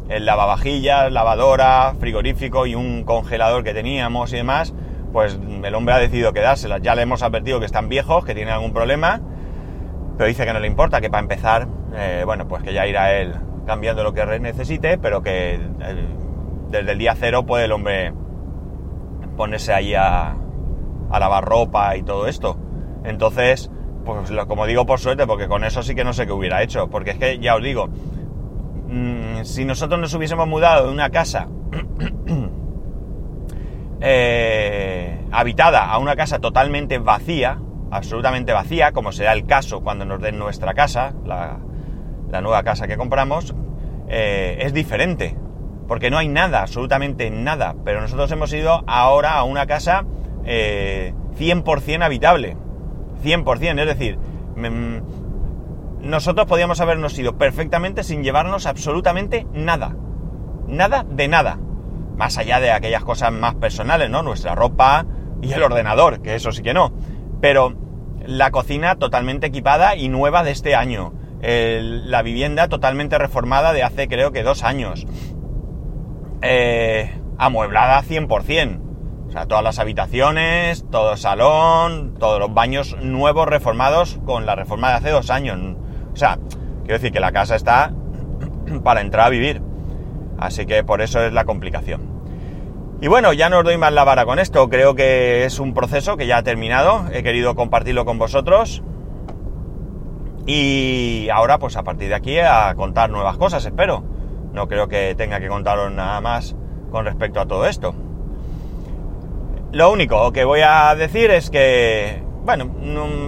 el 0.08 0.26
lavavajillas, 0.26 1.12
lavadora, 1.12 1.94
frigorífico 1.98 2.66
y 2.66 2.74
un 2.74 3.04
congelador 3.04 3.64
que 3.64 3.72
teníamos 3.72 4.32
y 4.32 4.36
demás, 4.36 4.74
pues 5.12 5.38
el 5.62 5.74
hombre 5.74 5.94
ha 5.94 5.98
decidido 5.98 6.32
quedárselas. 6.32 6.82
Ya 6.82 6.94
le 6.94 7.02
hemos 7.02 7.22
advertido 7.22 7.60
que 7.60 7.66
están 7.66 7.88
viejos, 7.88 8.24
que 8.24 8.34
tienen 8.34 8.52
algún 8.52 8.72
problema, 8.72 9.20
pero 10.18 10.26
dice 10.26 10.44
que 10.44 10.52
no 10.52 10.58
le 10.58 10.66
importa, 10.66 11.00
que 11.00 11.10
para 11.10 11.22
empezar, 11.22 11.68
eh, 11.94 12.24
bueno, 12.26 12.48
pues 12.48 12.64
que 12.64 12.72
ya 12.72 12.88
irá 12.88 13.14
él 13.14 13.36
cambiando 13.66 14.02
lo 14.02 14.12
que 14.12 14.26
necesite, 14.40 14.98
pero 14.98 15.22
que 15.22 15.60
desde 16.70 16.92
el 16.92 16.98
día 16.98 17.14
cero 17.14 17.46
puede 17.46 17.66
el 17.66 17.72
hombre 17.72 18.12
ponerse 19.36 19.72
ahí 19.72 19.94
a, 19.94 20.34
a 21.10 21.20
lavar 21.20 21.44
ropa 21.44 21.96
y 21.96 22.02
todo 22.02 22.26
esto. 22.26 22.58
Entonces, 23.04 23.70
pues 24.04 24.32
como 24.48 24.66
digo 24.66 24.86
por 24.86 24.98
suerte, 24.98 25.24
porque 25.24 25.46
con 25.46 25.62
eso 25.62 25.84
sí 25.84 25.94
que 25.94 26.02
no 26.02 26.12
sé 26.12 26.26
qué 26.26 26.32
hubiera 26.32 26.64
hecho, 26.64 26.90
porque 26.90 27.12
es 27.12 27.18
que 27.18 27.38
ya 27.38 27.54
os 27.54 27.62
digo, 27.62 27.88
mm, 28.88 29.44
si 29.44 29.64
nosotros 29.64 30.00
nos 30.00 30.12
hubiésemos 30.14 30.48
mudado 30.48 30.86
de 30.86 30.92
una 30.92 31.10
casa 31.10 31.46
eh, 34.00 35.20
habitada 35.30 35.84
a 35.84 35.98
una 35.98 36.16
casa 36.16 36.40
totalmente 36.40 36.98
vacía, 36.98 37.60
absolutamente 37.90 38.52
vacía, 38.52 38.92
como 38.92 39.12
será 39.12 39.32
el 39.32 39.46
caso 39.46 39.80
cuando 39.80 40.04
nos 40.04 40.20
den 40.20 40.38
nuestra 40.38 40.74
casa, 40.74 41.14
la, 41.24 41.58
nueva 42.40 42.62
casa 42.62 42.86
que 42.86 42.96
compramos, 42.96 43.54
eh, 44.08 44.58
es 44.60 44.72
diferente, 44.72 45.36
porque 45.86 46.10
no 46.10 46.18
hay 46.18 46.28
nada, 46.28 46.62
absolutamente 46.62 47.30
nada, 47.30 47.74
pero 47.84 48.00
nosotros 48.00 48.30
hemos 48.32 48.52
ido 48.52 48.84
ahora 48.86 49.34
a 49.34 49.44
una 49.44 49.66
casa 49.66 50.04
100% 50.44 51.88
eh, 51.88 52.04
habitable, 52.04 52.56
100%, 53.24 53.80
es 53.80 53.86
decir, 53.86 54.18
nosotros 56.00 56.46
podíamos 56.46 56.80
habernos 56.80 57.18
ido 57.18 57.36
perfectamente 57.38 58.02
sin 58.02 58.22
llevarnos 58.22 58.66
absolutamente 58.66 59.46
nada, 59.52 59.96
nada 60.66 61.04
de 61.08 61.28
nada 61.28 61.58
más 62.18 62.36
allá 62.36 62.58
de 62.60 62.72
aquellas 62.72 63.04
cosas 63.04 63.32
más 63.32 63.54
personales, 63.54 64.10
¿no? 64.10 64.22
Nuestra 64.22 64.54
ropa 64.54 65.06
y 65.40 65.52
el 65.52 65.62
ordenador, 65.62 66.20
que 66.20 66.34
eso 66.34 66.50
sí 66.50 66.62
que 66.62 66.74
no. 66.74 66.92
Pero 67.40 67.74
la 68.26 68.50
cocina 68.50 68.96
totalmente 68.96 69.46
equipada 69.46 69.96
y 69.96 70.08
nueva 70.08 70.42
de 70.42 70.50
este 70.50 70.74
año. 70.74 71.12
la 71.40 72.22
vivienda 72.22 72.68
totalmente 72.68 73.16
reformada 73.16 73.72
de 73.72 73.82
hace 73.82 74.08
creo 74.08 74.32
que 74.32 74.42
dos 74.42 74.64
años. 74.64 75.06
Eh, 76.42 77.12
amueblada 77.38 78.02
100%. 78.02 78.80
O 79.28 79.30
sea, 79.30 79.46
todas 79.46 79.62
las 79.62 79.78
habitaciones, 79.78 80.86
todo 80.90 81.12
el 81.12 81.18
salón, 81.18 82.14
todos 82.18 82.40
los 82.40 82.52
baños 82.54 82.96
nuevos 83.02 83.46
reformados 83.46 84.18
con 84.24 84.46
la 84.46 84.54
reforma 84.54 84.88
de 84.88 84.94
hace 84.94 85.10
dos 85.10 85.30
años. 85.30 85.76
O 86.12 86.16
sea, 86.16 86.38
quiero 86.84 86.94
decir 86.94 87.12
que 87.12 87.20
la 87.20 87.30
casa 87.32 87.54
está 87.54 87.92
para 88.82 89.00
entrar 89.02 89.26
a 89.26 89.30
vivir. 89.30 89.62
Así 90.38 90.66
que 90.66 90.82
por 90.82 91.02
eso 91.02 91.20
es 91.20 91.32
la 91.32 91.44
complicación. 91.44 92.07
Y 93.00 93.06
bueno, 93.06 93.32
ya 93.32 93.48
no 93.48 93.58
os 93.58 93.64
doy 93.64 93.78
más 93.78 93.92
la 93.92 94.02
vara 94.02 94.24
con 94.24 94.40
esto, 94.40 94.68
creo 94.68 94.96
que 94.96 95.44
es 95.44 95.60
un 95.60 95.72
proceso 95.72 96.16
que 96.16 96.26
ya 96.26 96.38
ha 96.38 96.42
terminado, 96.42 97.04
he 97.12 97.22
querido 97.22 97.54
compartirlo 97.54 98.04
con 98.04 98.18
vosotros. 98.18 98.82
Y 100.46 101.28
ahora 101.32 101.58
pues 101.58 101.76
a 101.76 101.84
partir 101.84 102.08
de 102.08 102.16
aquí 102.16 102.38
a 102.40 102.74
contar 102.74 103.10
nuevas 103.10 103.36
cosas, 103.36 103.64
espero. 103.64 104.02
No 104.52 104.66
creo 104.66 104.88
que 104.88 105.14
tenga 105.14 105.38
que 105.38 105.46
contaros 105.46 105.92
nada 105.92 106.20
más 106.20 106.56
con 106.90 107.04
respecto 107.04 107.38
a 107.38 107.46
todo 107.46 107.66
esto. 107.66 107.94
Lo 109.70 109.92
único 109.92 110.32
que 110.32 110.44
voy 110.44 110.62
a 110.64 110.92
decir 110.96 111.30
es 111.30 111.50
que, 111.50 112.24
bueno, 112.44 112.68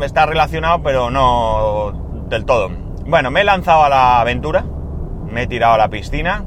está 0.02 0.26
relacionado 0.26 0.82
pero 0.82 1.10
no 1.10 2.24
del 2.28 2.44
todo. 2.44 2.70
Bueno, 3.06 3.30
me 3.30 3.42
he 3.42 3.44
lanzado 3.44 3.84
a 3.84 3.88
la 3.88 4.20
aventura, 4.20 4.64
me 5.30 5.42
he 5.42 5.46
tirado 5.46 5.74
a 5.74 5.78
la 5.78 5.90
piscina, 5.90 6.44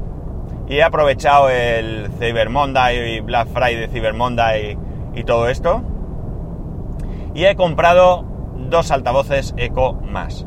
y 0.68 0.76
he 0.76 0.82
aprovechado 0.82 1.50
el 1.50 2.10
Cyber 2.18 2.48
Monday 2.48 3.16
y 3.16 3.20
Black 3.20 3.48
Friday, 3.48 3.88
Cyber 3.88 4.14
Monday 4.14 4.78
y 5.14 5.24
todo 5.24 5.48
esto. 5.48 5.82
Y 7.34 7.44
he 7.44 7.56
comprado 7.56 8.24
dos 8.70 8.90
altavoces 8.90 9.54
Eco 9.56 9.94
más. 9.94 10.46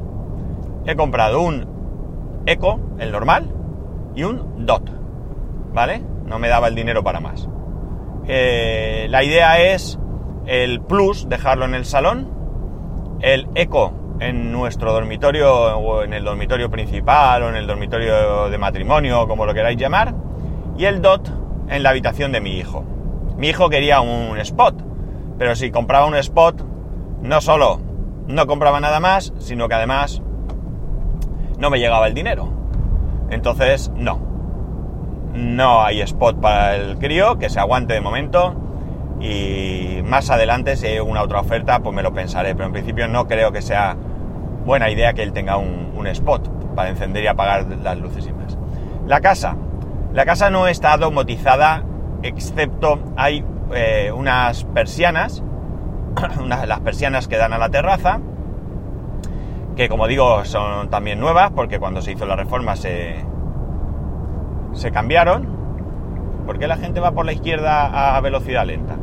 He 0.86 0.96
comprado 0.96 1.42
un 1.42 2.44
Eco, 2.46 2.80
el 2.98 3.12
normal, 3.12 3.54
y 4.16 4.24
un 4.24 4.66
DOT. 4.66 4.90
¿Vale? 5.74 6.02
No 6.26 6.40
me 6.40 6.48
daba 6.48 6.68
el 6.70 6.76
dinero 6.76 7.04
para 7.04 7.20
más. 7.20 7.48
Eh, 8.26 9.08
la 9.10 9.24
idea 9.24 9.60
es 9.60 10.00
el 10.46 10.82
Plus, 10.82 11.30
dejarlo 11.30 11.66
en 11.66 11.76
el 11.76 11.86
salón. 11.86 12.30
El 13.22 13.48
Eco 13.56 13.94
en 14.20 14.52
nuestro 14.52 14.94
dormitorio 14.94 15.78
o 15.78 16.04
en 16.04 16.14
el 16.14 16.24
dormitorio 16.24 16.70
principal 16.70 17.44
o 17.44 17.50
en 17.50 17.56
el 17.56 17.68
dormitorio 17.68 18.50
de 18.50 18.58
matrimonio, 18.58 19.28
como 19.28 19.46
lo 19.46 19.54
queráis 19.54 19.78
llamar, 19.78 20.14
y 20.78 20.86
el 20.86 21.02
DOT 21.02 21.30
en 21.70 21.84
la 21.84 21.90
habitación 21.90 22.32
de 22.32 22.42
mi 22.42 22.58
hijo. 22.58 22.84
Mi 23.38 23.50
hijo 23.50 23.70
quería 23.70 24.02
un 24.02 24.38
spot, 24.40 24.76
pero 25.38 25.56
si 25.56 25.72
compraba 25.72 26.06
un 26.06 26.16
spot, 26.16 26.64
no 27.22 27.42
solo 27.42 27.82
no 28.28 28.46
compraba 28.46 28.80
nada 28.80 29.00
más, 29.00 29.34
sino 29.40 29.68
que 29.70 29.76
además 29.76 30.22
no 31.58 31.70
me 31.70 31.80
llegaba 31.80 32.08
el 32.08 32.14
dinero. 32.14 32.50
Entonces, 33.30 33.92
no. 33.96 34.20
No 35.34 35.84
hay 35.84 36.02
spot 36.02 36.40
para 36.40 36.76
el 36.76 36.98
crío, 36.98 37.38
que 37.38 37.50
se 37.50 37.60
aguante 37.60 37.94
de 37.94 38.02
momento. 38.02 38.56
Y 39.20 40.02
más 40.04 40.30
adelante, 40.30 40.76
si 40.76 40.88
hay 40.88 41.00
una 41.00 41.24
otra 41.24 41.40
oferta, 41.40 41.80
pues 41.80 41.96
me 41.96 42.04
lo 42.04 42.14
pensaré. 42.14 42.54
Pero 42.54 42.66
en 42.66 42.74
principio 42.74 43.08
no 43.08 43.28
creo 43.28 43.52
que 43.52 43.62
sea 43.62 43.96
buena 44.68 44.92
idea 44.92 45.14
que 45.14 45.24
él 45.24 45.32
tenga 45.32 45.58
un, 45.58 46.06
spot 46.08 46.76
para 46.76 46.90
encender 46.90 47.24
y 47.24 47.28
apagar 47.28 47.66
las 47.66 47.98
luces 47.98 48.28
y 48.28 48.34
más. 48.34 48.58
La 49.08 49.20
casa. 49.20 49.58
La 50.14 50.26
casa 50.26 50.50
no 50.50 50.68
está 50.68 50.96
domotizada, 50.98 51.84
excepto 52.22 53.00
hay 53.18 53.44
eh, 53.74 54.12
unas 54.16 54.64
persianas, 54.66 55.44
las 56.46 56.80
persianas 56.82 57.28
que 57.28 57.38
dan 57.38 57.52
a 57.52 57.58
la 57.58 57.70
terraza, 57.70 58.20
que 59.76 59.90
como 59.90 60.08
digo 60.08 60.46
son 60.46 60.90
también 60.90 61.20
nuevas 61.20 61.52
porque 61.52 61.80
cuando 61.80 62.02
se 62.02 62.12
hizo 62.14 62.26
la 62.26 62.36
reforma 62.36 62.76
se, 62.76 63.16
se 64.74 64.92
cambiaron. 64.92 65.58
¿Por 66.46 66.60
qué 66.60 66.68
la 66.68 66.78
gente 66.78 67.00
va 67.00 67.12
por 67.12 67.26
la 67.26 67.34
izquierda 67.34 68.16
a 68.16 68.22
velocidad 68.22 68.66
lenta? 68.66 68.96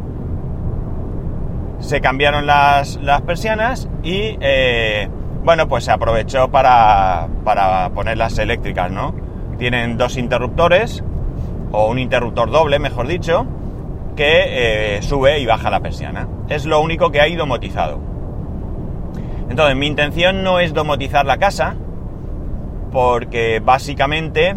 Se 1.80 2.00
cambiaron 2.00 2.47
las, 2.47 2.99
persianas 3.26 3.88
y 4.02 4.38
eh, 4.40 5.09
bueno, 5.44 5.68
pues 5.68 5.84
se 5.84 5.92
aprovechó 5.92 6.50
para, 6.50 7.28
para 7.44 7.90
poner 7.90 8.16
las 8.16 8.38
eléctricas, 8.38 8.90
¿no? 8.90 9.14
Tienen 9.58 9.96
dos 9.96 10.16
interruptores, 10.16 11.04
o 11.70 11.88
un 11.88 11.98
interruptor 11.98 12.50
doble, 12.50 12.78
mejor 12.78 13.06
dicho, 13.06 13.46
que 14.16 14.96
eh, 14.96 15.02
sube 15.02 15.40
y 15.40 15.46
baja 15.46 15.70
la 15.70 15.80
persiana. 15.80 16.28
Es 16.48 16.64
lo 16.66 16.80
único 16.80 17.10
que 17.10 17.20
hay 17.20 17.34
domotizado. 17.34 18.00
Entonces, 19.50 19.76
mi 19.76 19.86
intención 19.86 20.42
no 20.42 20.60
es 20.60 20.72
domotizar 20.72 21.26
la 21.26 21.36
casa, 21.36 21.74
porque 22.92 23.60
básicamente 23.60 24.54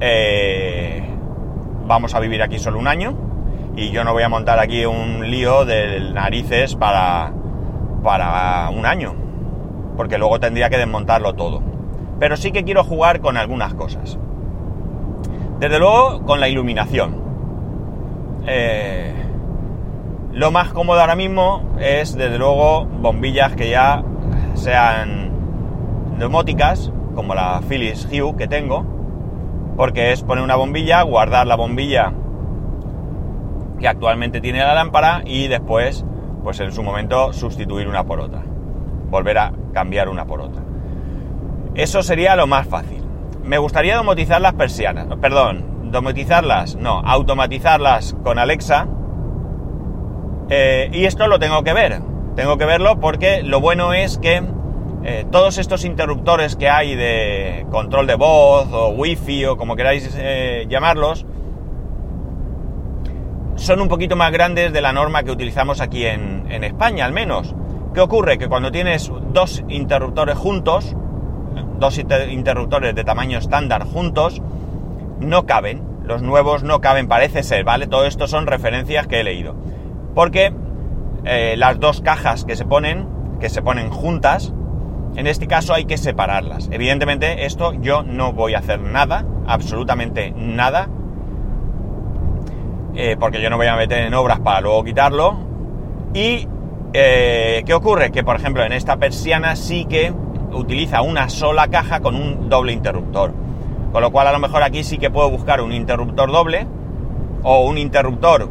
eh, 0.00 1.02
vamos 1.86 2.14
a 2.14 2.20
vivir 2.20 2.42
aquí 2.42 2.58
solo 2.58 2.78
un 2.78 2.86
año 2.86 3.14
y 3.76 3.90
yo 3.90 4.04
no 4.04 4.12
voy 4.12 4.22
a 4.22 4.28
montar 4.28 4.58
aquí 4.58 4.84
un 4.84 5.30
lío 5.30 5.64
de 5.64 6.00
narices 6.12 6.76
para, 6.76 7.32
para 8.02 8.70
un 8.70 8.86
año, 8.86 9.14
porque 9.96 10.18
luego 10.18 10.40
tendría 10.40 10.70
que 10.70 10.78
desmontarlo 10.78 11.34
todo. 11.34 11.62
Pero 12.18 12.36
sí 12.36 12.52
que 12.52 12.64
quiero 12.64 12.84
jugar 12.84 13.20
con 13.20 13.36
algunas 13.36 13.74
cosas. 13.74 14.18
Desde 15.58 15.78
luego 15.78 16.22
con 16.22 16.40
la 16.40 16.48
iluminación. 16.48 17.22
Eh, 18.46 19.14
lo 20.32 20.50
más 20.50 20.72
cómodo 20.72 21.00
ahora 21.00 21.16
mismo 21.16 21.62
es, 21.78 22.14
desde 22.14 22.38
luego, 22.38 22.84
bombillas 22.84 23.56
que 23.56 23.70
ya 23.70 24.04
sean 24.54 25.30
domóticas, 26.18 26.92
como 27.14 27.34
la 27.34 27.62
Philips 27.66 28.06
Hue 28.12 28.36
que 28.36 28.46
tengo, 28.46 28.84
porque 29.76 30.12
es 30.12 30.22
poner 30.22 30.44
una 30.44 30.56
bombilla, 30.56 31.02
guardar 31.02 31.46
la 31.46 31.56
bombilla 31.56 32.12
que 33.78 33.88
actualmente 33.88 34.40
tiene 34.40 34.58
la 34.58 34.74
lámpara 34.74 35.22
y 35.24 35.48
después, 35.48 36.04
pues 36.42 36.60
en 36.60 36.72
su 36.72 36.82
momento, 36.82 37.32
sustituir 37.32 37.88
una 37.88 38.04
por 38.04 38.20
otra. 38.20 38.42
Volver 39.08 39.38
a 39.38 39.52
cambiar 39.72 40.08
una 40.08 40.26
por 40.26 40.40
otra. 40.40 40.62
Eso 41.74 42.02
sería 42.02 42.36
lo 42.36 42.46
más 42.46 42.66
fácil. 42.66 43.02
Me 43.44 43.58
gustaría 43.58 43.96
domotizar 43.96 44.40
las 44.40 44.54
persianas, 44.54 45.06
perdón, 45.20 45.90
domotizarlas, 45.90 46.76
no, 46.76 47.00
automatizarlas 47.04 48.16
con 48.24 48.38
Alexa 48.38 48.88
eh, 50.48 50.90
y 50.92 51.04
esto 51.04 51.26
lo 51.26 51.38
tengo 51.38 51.62
que 51.64 51.72
ver. 51.72 52.00
Tengo 52.34 52.58
que 52.58 52.66
verlo 52.66 53.00
porque 53.00 53.42
lo 53.42 53.60
bueno 53.60 53.92
es 53.92 54.18
que 54.18 54.42
eh, 55.04 55.24
todos 55.30 55.58
estos 55.58 55.84
interruptores 55.84 56.56
que 56.56 56.68
hay 56.68 56.94
de 56.94 57.66
control 57.70 58.06
de 58.06 58.14
voz 58.14 58.68
o 58.72 58.88
wifi 58.90 59.44
o 59.46 59.56
como 59.56 59.76
queráis 59.76 60.14
eh, 60.18 60.66
llamarlos, 60.68 61.26
son 63.56 63.80
un 63.80 63.88
poquito 63.88 64.16
más 64.16 64.32
grandes 64.32 64.72
de 64.72 64.80
la 64.82 64.92
norma 64.92 65.22
que 65.22 65.30
utilizamos 65.30 65.80
aquí 65.80 66.04
en, 66.04 66.46
en, 66.50 66.62
España, 66.62 67.06
al 67.06 67.12
menos. 67.12 67.54
¿Qué 67.96 68.02
ocurre? 68.02 68.36
Que 68.36 68.46
cuando 68.46 68.70
tienes 68.70 69.10
dos 69.32 69.64
interruptores 69.70 70.36
juntos, 70.36 70.94
dos 71.78 71.98
interruptores 71.98 72.94
de 72.94 73.04
tamaño 73.04 73.38
estándar 73.38 73.84
juntos, 73.84 74.42
no 75.18 75.46
caben. 75.46 75.82
Los 76.04 76.20
nuevos 76.20 76.62
no 76.62 76.82
caben, 76.82 77.08
parece 77.08 77.42
ser, 77.42 77.64
¿vale? 77.64 77.86
Todo 77.86 78.04
esto 78.04 78.28
son 78.28 78.46
referencias 78.46 79.06
que 79.06 79.20
he 79.20 79.24
leído 79.24 79.54
porque 80.14 80.52
eh, 81.24 81.54
las 81.56 81.80
dos 81.80 82.02
cajas 82.02 82.44
que 82.44 82.54
se 82.54 82.66
ponen, 82.66 83.06
que 83.40 83.48
se 83.48 83.62
ponen 83.62 83.88
juntas, 83.90 84.52
en 85.14 85.26
este 85.26 85.46
caso 85.46 85.72
hay 85.72 85.86
que 85.86 85.96
separarlas. 85.96 86.68
Evidentemente 86.72 87.46
esto 87.46 87.72
yo 87.72 88.02
no 88.02 88.34
voy 88.34 88.52
a 88.52 88.58
hacer 88.58 88.78
nada, 88.78 89.24
absolutamente 89.46 90.32
nada, 90.36 90.88
eh, 92.94 93.16
porque 93.18 93.40
yo 93.40 93.48
no 93.48 93.56
voy 93.56 93.68
a 93.68 93.76
meter 93.76 94.06
en 94.06 94.12
obras 94.12 94.40
para 94.40 94.60
luego 94.60 94.84
quitarlo. 94.84 95.38
Y 96.12 96.48
eh, 96.98 97.62
¿qué 97.66 97.74
ocurre? 97.74 98.10
Que 98.10 98.24
por 98.24 98.36
ejemplo 98.36 98.64
en 98.64 98.72
esta 98.72 98.96
persiana 98.96 99.54
sí 99.54 99.84
que 99.84 100.14
utiliza 100.52 101.02
una 101.02 101.28
sola 101.28 101.68
caja 101.68 102.00
con 102.00 102.14
un 102.16 102.48
doble 102.48 102.72
interruptor. 102.72 103.34
Con 103.92 104.00
lo 104.00 104.10
cual 104.10 104.28
a 104.28 104.32
lo 104.32 104.38
mejor 104.38 104.62
aquí 104.62 104.82
sí 104.82 104.96
que 104.96 105.10
puedo 105.10 105.30
buscar 105.30 105.60
un 105.60 105.72
interruptor 105.72 106.32
doble 106.32 106.66
o 107.42 107.66
un 107.66 107.76
interruptor 107.76 108.48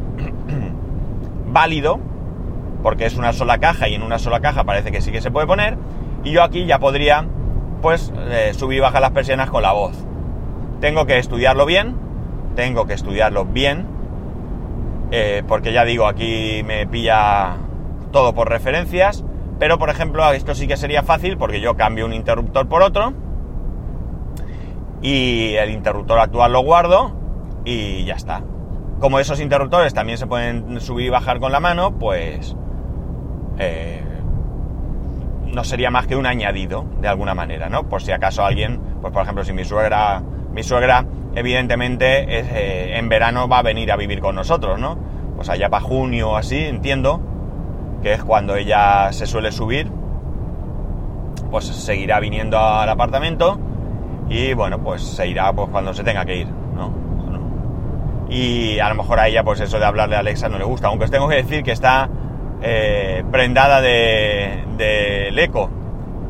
válido, 1.47 1.99
porque 2.83 3.07
es 3.07 3.17
una 3.17 3.33
sola 3.33 3.57
caja 3.57 3.87
y 3.89 3.95
en 3.95 4.03
una 4.03 4.19
sola 4.19 4.39
caja 4.41 4.63
parece 4.63 4.91
que 4.91 5.01
sí 5.01 5.11
que 5.11 5.21
se 5.21 5.31
puede 5.31 5.47
poner, 5.47 5.77
y 6.23 6.31
yo 6.31 6.43
aquí 6.43 6.65
ya 6.65 6.77
podría 6.79 7.25
pues 7.81 8.13
eh, 8.29 8.53
subir 8.55 8.77
y 8.77 8.81
bajar 8.81 9.01
las 9.01 9.11
persianas 9.11 9.49
con 9.49 9.63
la 9.63 9.71
voz. 9.71 9.97
Tengo 10.81 11.05
que 11.05 11.17
estudiarlo 11.17 11.65
bien, 11.65 11.95
tengo 12.55 12.85
que 12.85 12.93
estudiarlo 12.93 13.45
bien, 13.45 13.87
eh, 15.11 15.43
porque 15.47 15.73
ya 15.73 15.83
digo, 15.83 16.07
aquí 16.07 16.61
me 16.63 16.87
pilla 16.87 17.57
todo 18.15 18.33
por 18.33 18.47
referencias, 18.47 19.25
pero 19.59 19.77
por 19.77 19.89
ejemplo 19.89 20.31
esto 20.31 20.55
sí 20.55 20.67
que 20.67 20.77
sería 20.77 21.03
fácil 21.03 21.37
porque 21.37 21.59
yo 21.59 21.75
cambio 21.75 22.05
un 22.05 22.13
interruptor 22.13 22.65
por 22.69 22.81
otro 22.81 23.11
y 25.01 25.55
el 25.55 25.71
interruptor 25.71 26.19
actual 26.19 26.53
lo 26.53 26.61
guardo 26.61 27.11
y 27.65 28.05
ya 28.05 28.13
está. 28.13 28.41
Como 29.01 29.19
esos 29.19 29.41
interruptores 29.41 29.93
también 29.93 30.17
se 30.17 30.27
pueden 30.27 30.79
subir 30.79 31.07
y 31.07 31.09
bajar 31.09 31.41
con 31.41 31.51
la 31.51 31.59
mano, 31.59 31.99
pues 31.99 32.55
eh, 33.59 34.01
no 35.47 35.65
sería 35.65 35.91
más 35.91 36.07
que 36.07 36.15
un 36.15 36.25
añadido 36.25 36.85
de 37.01 37.09
alguna 37.09 37.35
manera, 37.35 37.67
¿no? 37.67 37.89
Por 37.89 38.01
si 38.01 38.13
acaso 38.13 38.45
alguien, 38.45 38.79
pues 39.01 39.11
por 39.11 39.23
ejemplo, 39.23 39.43
si 39.43 39.51
mi 39.51 39.65
suegra, 39.65 40.23
mi 40.53 40.63
suegra, 40.63 41.05
evidentemente 41.35 42.23
eh, 42.29 42.97
en 42.97 43.09
verano 43.09 43.49
va 43.49 43.59
a 43.59 43.63
venir 43.63 43.91
a 43.91 43.97
vivir 43.97 44.21
con 44.21 44.35
nosotros, 44.35 44.79
¿no? 44.79 44.97
Pues 45.35 45.49
allá 45.49 45.69
para 45.69 45.83
junio 45.83 46.29
o 46.29 46.37
así, 46.37 46.63
entiendo, 46.63 47.34
que 48.05 48.13
es 48.13 48.23
cuando 48.23 48.55
ella 48.55 49.11
se 49.13 49.25
suele 49.25 49.51
subir, 49.51 49.91
pues 51.49 51.65
seguirá 51.65 52.19
viniendo 52.19 52.59
al 52.59 52.87
apartamento 52.87 53.57
y 54.29 54.53
bueno, 54.53 54.79
pues 54.79 55.01
se 55.01 55.27
irá 55.27 55.51
pues 55.53 55.69
cuando 55.71 55.91
se 55.91 56.03
tenga 56.03 56.23
que 56.23 56.35
ir, 56.35 56.47
¿no? 56.47 56.93
y 58.29 58.77
a 58.77 58.89
lo 58.89 58.95
mejor 58.95 59.19
a 59.19 59.27
ella 59.27 59.43
pues 59.43 59.59
eso 59.59 59.79
de 59.79 59.85
hablarle 59.85 60.17
a 60.17 60.19
Alexa 60.19 60.47
no 60.49 60.59
le 60.59 60.65
gusta, 60.65 60.89
aunque 60.89 61.05
os 61.05 61.09
tengo 61.09 61.27
que 61.27 61.37
decir 61.37 61.63
que 61.63 61.71
está 61.71 62.07
eh, 62.61 63.23
prendada 63.31 63.81
del 63.81 64.77
de, 64.77 65.43
eco 65.43 65.71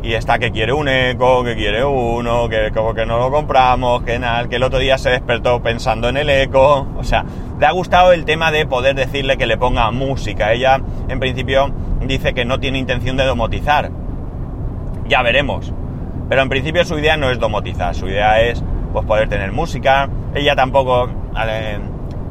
y 0.05 0.13
está 0.13 0.37
que 0.37 0.51
quiere 0.51 0.71
un 0.71 0.87
eco, 0.87 1.43
que 1.43 1.55
quiere 1.55 1.83
uno, 1.83 2.47
que 2.47 2.69
como 2.71 2.93
que 2.93 3.07
no 3.07 3.17
lo 3.17 3.31
compramos, 3.31 4.03
que 4.03 4.19
nada, 4.19 4.47
que 4.47 4.57
el 4.57 4.63
otro 4.63 4.77
día 4.77 4.99
se 4.99 5.09
despertó 5.09 5.63
pensando 5.63 6.09
en 6.09 6.17
el 6.17 6.29
eco, 6.29 6.87
o 6.95 7.03
sea, 7.03 7.25
le 7.59 7.65
ha 7.65 7.71
gustado 7.71 8.13
el 8.13 8.23
tema 8.23 8.51
de 8.51 8.67
poder 8.67 8.95
decirle 8.95 9.35
que 9.35 9.47
le 9.47 9.57
ponga 9.57 9.89
música, 9.89 10.53
ella 10.53 10.79
en 11.09 11.19
principio 11.19 11.73
dice 12.01 12.35
que 12.35 12.45
no 12.45 12.59
tiene 12.59 12.77
intención 12.77 13.17
de 13.17 13.25
domotizar, 13.25 13.89
ya 15.07 15.23
veremos, 15.23 15.73
pero 16.29 16.43
en 16.43 16.49
principio 16.49 16.85
su 16.85 16.99
idea 16.99 17.17
no 17.17 17.31
es 17.31 17.39
domotizar, 17.39 17.95
su 17.95 18.07
idea 18.07 18.41
es 18.41 18.63
pues 18.93 19.07
poder 19.07 19.27
tener 19.27 19.51
música, 19.53 20.07
ella 20.35 20.55
tampoco 20.55 21.09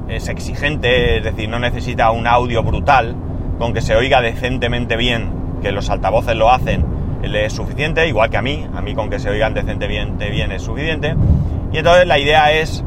es 0.08 0.28
exigente, 0.28 1.16
es 1.16 1.24
decir, 1.24 1.48
no 1.48 1.58
necesita 1.58 2.12
un 2.12 2.28
audio 2.28 2.62
brutal, 2.62 3.16
con 3.58 3.74
que 3.74 3.80
se 3.80 3.96
oiga 3.96 4.20
decentemente 4.20 4.96
bien, 4.96 5.58
que 5.60 5.72
los 5.72 5.90
altavoces 5.90 6.36
lo 6.36 6.52
hacen, 6.52 6.93
es 7.34 7.52
suficiente, 7.52 8.06
igual 8.08 8.30
que 8.30 8.36
a 8.36 8.42
mí, 8.42 8.66
a 8.74 8.80
mí 8.80 8.94
con 8.94 9.10
que 9.10 9.18
se 9.18 9.30
oigan 9.30 9.54
decentemente 9.54 10.30
bien 10.30 10.52
es 10.52 10.62
suficiente. 10.62 11.14
Y 11.72 11.78
entonces 11.78 12.06
la 12.06 12.18
idea 12.18 12.52
es, 12.52 12.84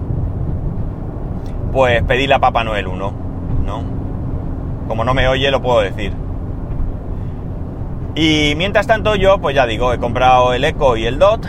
pues, 1.71 2.04
pedirle 2.04 2.36
a 2.36 2.39
Papá 2.39 2.63
Noel 2.63 2.88
uno, 2.88 3.13
¿no? 3.65 3.84
Como 4.88 5.04
no 5.04 5.13
me 5.13 5.28
oye, 5.28 5.52
lo 5.52 5.62
puedo 5.62 5.82
decir. 5.82 6.13
Y 8.15 8.54
mientras 8.56 8.88
tanto 8.88 9.15
yo, 9.15 9.38
pues 9.39 9.56
ya 9.56 9.65
digo, 9.65 9.93
he 9.93 10.00
comprado 10.00 10.54
el 10.54 10.63
Echo 10.63 10.97
y 10.97 11.06
el 11.06 11.19
Dot, 11.19 11.47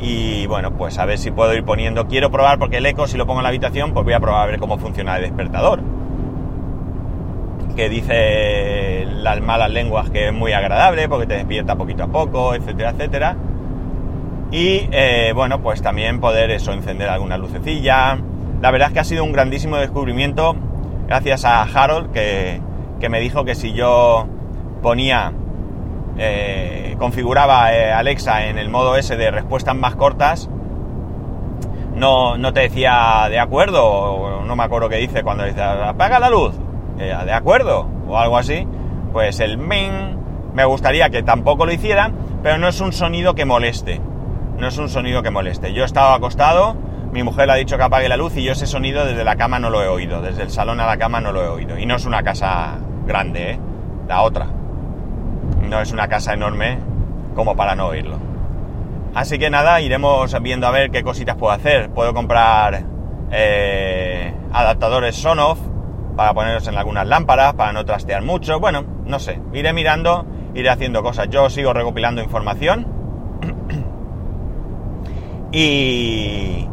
y 0.00 0.46
bueno, 0.46 0.72
pues 0.72 0.98
a 0.98 1.06
ver 1.06 1.18
si 1.18 1.30
puedo 1.30 1.54
ir 1.54 1.64
poniendo. 1.64 2.06
Quiero 2.06 2.30
probar 2.30 2.58
porque 2.58 2.78
el 2.78 2.86
eco, 2.86 3.06
si 3.06 3.16
lo 3.16 3.26
pongo 3.26 3.40
en 3.40 3.44
la 3.44 3.48
habitación, 3.48 3.92
pues 3.92 4.04
voy 4.04 4.12
a 4.12 4.20
probar 4.20 4.42
a 4.42 4.46
ver 4.46 4.60
cómo 4.60 4.78
funciona 4.78 5.16
el 5.16 5.22
despertador. 5.22 5.80
Que 7.76 7.88
dice 7.88 9.06
las 9.06 9.40
malas 9.40 9.70
lenguas 9.70 10.10
que 10.10 10.28
es 10.28 10.32
muy 10.32 10.52
agradable 10.52 11.08
porque 11.08 11.26
te 11.26 11.34
despierta 11.34 11.76
poquito 11.76 12.04
a 12.04 12.08
poco, 12.08 12.54
etcétera, 12.54 12.90
etcétera. 12.90 13.36
Y 14.50 14.88
eh, 14.92 15.32
bueno, 15.34 15.60
pues 15.62 15.82
también 15.82 16.20
poder 16.20 16.50
eso, 16.50 16.72
encender 16.72 17.08
alguna 17.08 17.36
lucecilla. 17.36 18.18
La 18.62 18.70
verdad 18.70 18.88
es 18.88 18.94
que 18.94 19.00
ha 19.00 19.04
sido 19.04 19.24
un 19.24 19.32
grandísimo 19.32 19.76
descubrimiento 19.76 20.56
gracias 21.06 21.44
a 21.44 21.62
Harold 21.62 22.12
que, 22.12 22.60
que 22.98 23.08
me 23.08 23.20
dijo 23.20 23.44
que 23.44 23.54
si 23.54 23.72
yo 23.72 24.26
ponía 24.82 25.32
eh, 26.18 26.96
configuraba 26.98 27.74
eh, 27.74 27.92
Alexa 27.92 28.46
en 28.46 28.58
el 28.58 28.70
modo 28.70 28.96
S 28.96 29.16
de 29.16 29.30
respuestas 29.30 29.76
más 29.76 29.96
cortas, 29.96 30.48
no, 31.94 32.38
no 32.38 32.52
te 32.52 32.60
decía 32.60 33.26
de 33.28 33.38
acuerdo, 33.38 34.42
no 34.44 34.56
me 34.56 34.62
acuerdo 34.62 34.88
qué 34.88 34.96
dice 34.96 35.22
cuando 35.22 35.44
dice 35.44 35.62
apaga 35.62 36.18
la 36.18 36.30
luz, 36.30 36.54
eh, 36.98 37.16
de 37.24 37.32
acuerdo, 37.32 37.88
o 38.06 38.18
algo 38.18 38.38
así, 38.38 38.66
pues 39.12 39.40
el 39.40 39.58
men 39.58 40.18
me 40.54 40.64
gustaría 40.64 41.10
que 41.10 41.22
tampoco 41.22 41.66
lo 41.66 41.72
hiciera, 41.72 42.10
pero 42.42 42.58
no 42.58 42.68
es 42.68 42.80
un 42.80 42.92
sonido 42.92 43.34
que 43.34 43.44
moleste, 43.44 44.00
no 44.58 44.68
es 44.68 44.78
un 44.78 44.88
sonido 44.88 45.22
que 45.22 45.30
moleste. 45.30 45.72
Yo 45.72 45.82
he 45.82 45.86
estado 45.86 46.14
acostado, 46.14 46.76
mi 47.12 47.22
mujer 47.22 47.46
le 47.46 47.52
ha 47.52 47.56
dicho 47.56 47.76
que 47.76 47.82
apague 47.82 48.08
la 48.08 48.16
luz 48.16 48.36
y 48.36 48.42
yo 48.42 48.52
ese 48.52 48.66
sonido 48.66 49.04
desde 49.04 49.24
la 49.24 49.36
cama 49.36 49.58
no 49.58 49.70
lo 49.70 49.82
he 49.82 49.88
oído, 49.88 50.22
desde 50.22 50.42
el 50.42 50.50
salón 50.50 50.80
a 50.80 50.86
la 50.86 50.96
cama 50.96 51.20
no 51.20 51.32
lo 51.32 51.44
he 51.44 51.48
oído. 51.48 51.78
Y 51.78 51.86
no 51.86 51.96
es 51.96 52.06
una 52.06 52.22
casa 52.22 52.78
grande, 53.06 53.58
la 54.08 54.22
otra 54.22 54.46
no 55.68 55.80
es 55.80 55.92
una 55.92 56.08
casa 56.08 56.32
enorme 56.32 56.78
como 57.34 57.56
para 57.56 57.74
no 57.74 57.86
oírlo. 57.86 58.18
Así 59.14 59.38
que 59.38 59.50
nada, 59.50 59.80
iremos 59.80 60.40
viendo 60.42 60.66
a 60.66 60.70
ver 60.70 60.90
qué 60.90 61.02
cositas 61.02 61.36
puedo 61.36 61.52
hacer. 61.52 61.90
Puedo 61.90 62.12
comprar 62.12 62.84
eh, 63.30 64.32
adaptadores 64.52 65.16
Sonoff 65.16 65.58
para 66.16 66.34
poneros 66.34 66.66
en 66.66 66.76
algunas 66.76 67.06
lámparas, 67.06 67.54
para 67.54 67.72
no 67.72 67.84
trastear 67.84 68.22
mucho. 68.22 68.58
Bueno, 68.58 68.84
no 69.04 69.18
sé, 69.18 69.40
iré 69.52 69.72
mirando, 69.72 70.26
iré 70.54 70.70
haciendo 70.70 71.02
cosas. 71.02 71.28
Yo 71.28 71.50
sigo 71.50 71.72
recopilando 71.72 72.22
información 72.22 72.86
y 75.52 76.66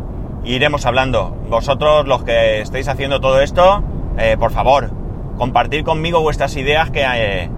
iremos 0.45 0.85
hablando. 0.85 1.35
Vosotros, 1.49 2.07
los 2.07 2.23
que 2.23 2.61
estáis 2.61 2.87
haciendo 2.87 3.19
todo 3.19 3.41
esto, 3.41 3.83
eh, 4.17 4.37
por 4.39 4.51
favor, 4.51 4.91
compartir 5.37 5.83
conmigo 5.83 6.21
vuestras 6.21 6.55
ideas 6.55 6.89
que, 6.89 7.03
eh, 7.05 7.49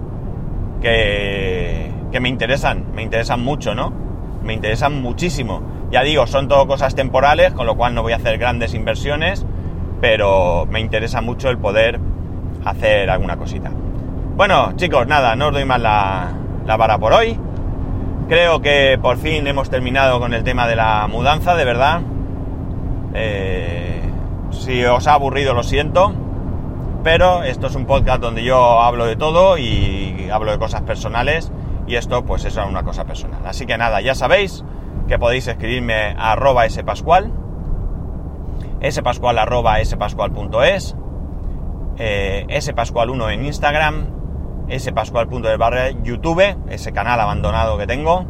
que, 0.82 1.90
que 2.10 2.20
me 2.20 2.28
interesan, 2.28 2.92
me 2.94 3.02
interesan 3.02 3.42
mucho, 3.42 3.74
¿no? 3.74 3.92
Me 4.42 4.54
interesan 4.54 5.00
muchísimo. 5.00 5.62
Ya 5.90 6.02
digo, 6.02 6.26
son 6.26 6.48
todo 6.48 6.66
cosas 6.66 6.94
temporales, 6.94 7.52
con 7.52 7.66
lo 7.66 7.76
cual 7.76 7.94
no 7.94 8.02
voy 8.02 8.12
a 8.12 8.16
hacer 8.16 8.38
grandes 8.38 8.74
inversiones, 8.74 9.46
pero 10.00 10.66
me 10.66 10.80
interesa 10.80 11.20
mucho 11.20 11.48
el 11.48 11.58
poder 11.58 12.00
hacer 12.64 13.10
alguna 13.10 13.36
cosita. 13.36 13.70
Bueno, 14.36 14.72
chicos, 14.76 15.06
nada, 15.06 15.36
no 15.36 15.48
os 15.48 15.52
doy 15.52 15.64
más 15.64 15.80
la, 15.80 16.32
la 16.66 16.76
vara 16.76 16.98
por 16.98 17.12
hoy. 17.12 17.38
Creo 18.28 18.60
que 18.60 18.98
por 19.00 19.18
fin 19.18 19.46
hemos 19.46 19.70
terminado 19.70 20.18
con 20.18 20.34
el 20.34 20.42
tema 20.42 20.66
de 20.66 20.76
la 20.76 21.06
mudanza, 21.06 21.54
de 21.54 21.64
verdad. 21.64 22.00
Eh, 23.14 24.02
si 24.50 24.84
os 24.84 25.06
ha 25.06 25.14
aburrido, 25.14 25.54
lo 25.54 25.62
siento. 25.62 26.12
Pero 27.04 27.44
esto 27.44 27.68
es 27.68 27.76
un 27.76 27.86
podcast 27.86 28.20
donde 28.20 28.42
yo 28.42 28.80
hablo 28.82 29.06
de 29.06 29.14
todo 29.14 29.58
y 29.58 30.28
hablo 30.32 30.50
de 30.50 30.58
cosas 30.58 30.82
personales. 30.82 31.52
Y 31.86 31.94
esto, 31.94 32.24
pues, 32.24 32.44
es 32.44 32.56
una 32.56 32.82
cosa 32.82 33.04
personal. 33.04 33.40
Así 33.46 33.64
que 33.64 33.78
nada, 33.78 34.00
ya 34.00 34.16
sabéis 34.16 34.64
que 35.06 35.18
podéis 35.20 35.46
escribirme 35.46 36.16
a 36.18 36.32
arroba 36.32 36.68
spascual, 36.68 37.32
spascual 38.90 39.38
arroba 39.38 39.84
spascual.es, 39.84 40.96
eh, 41.98 42.46
spascual1 42.48 43.32
en 43.32 43.44
Instagram, 43.46 44.06
spascual.es 44.78 45.58
barra 45.58 45.90
YouTube, 45.90 46.56
ese 46.68 46.92
canal 46.92 47.20
abandonado 47.20 47.78
que 47.78 47.86
tengo, 47.86 48.26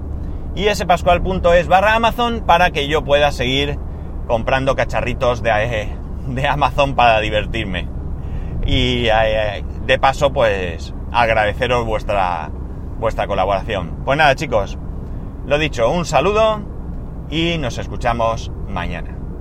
y 0.55 0.75
spascual.es 0.75 1.69
barra 1.69 1.95
Amazon 1.95 2.45
para 2.47 2.71
que 2.71 2.89
yo 2.89 3.05
pueda 3.05 3.33
seguir 3.33 3.79
comprando 4.27 4.75
cacharritos 4.75 5.43
de, 5.43 5.91
de 6.27 6.49
Amazon 6.49 6.95
para 6.95 7.21
divertirme. 7.21 7.89
Y 8.67 9.07
eh, 9.07 9.65
de 9.87 9.99
paso, 9.99 10.33
pues 10.33 10.93
agradeceros 11.13 11.87
vuestra, 11.87 12.51
vuestra 12.99 13.27
colaboración. 13.27 14.03
Pues 14.05 14.19
nada, 14.19 14.35
chicos, 14.35 14.79
lo 15.47 15.59
dicho, 15.59 15.91
un 15.91 16.05
saludo 16.05 16.61
y 17.31 17.59
nos 17.59 17.79
escuchamos 17.79 18.51
mañana. 18.69 19.16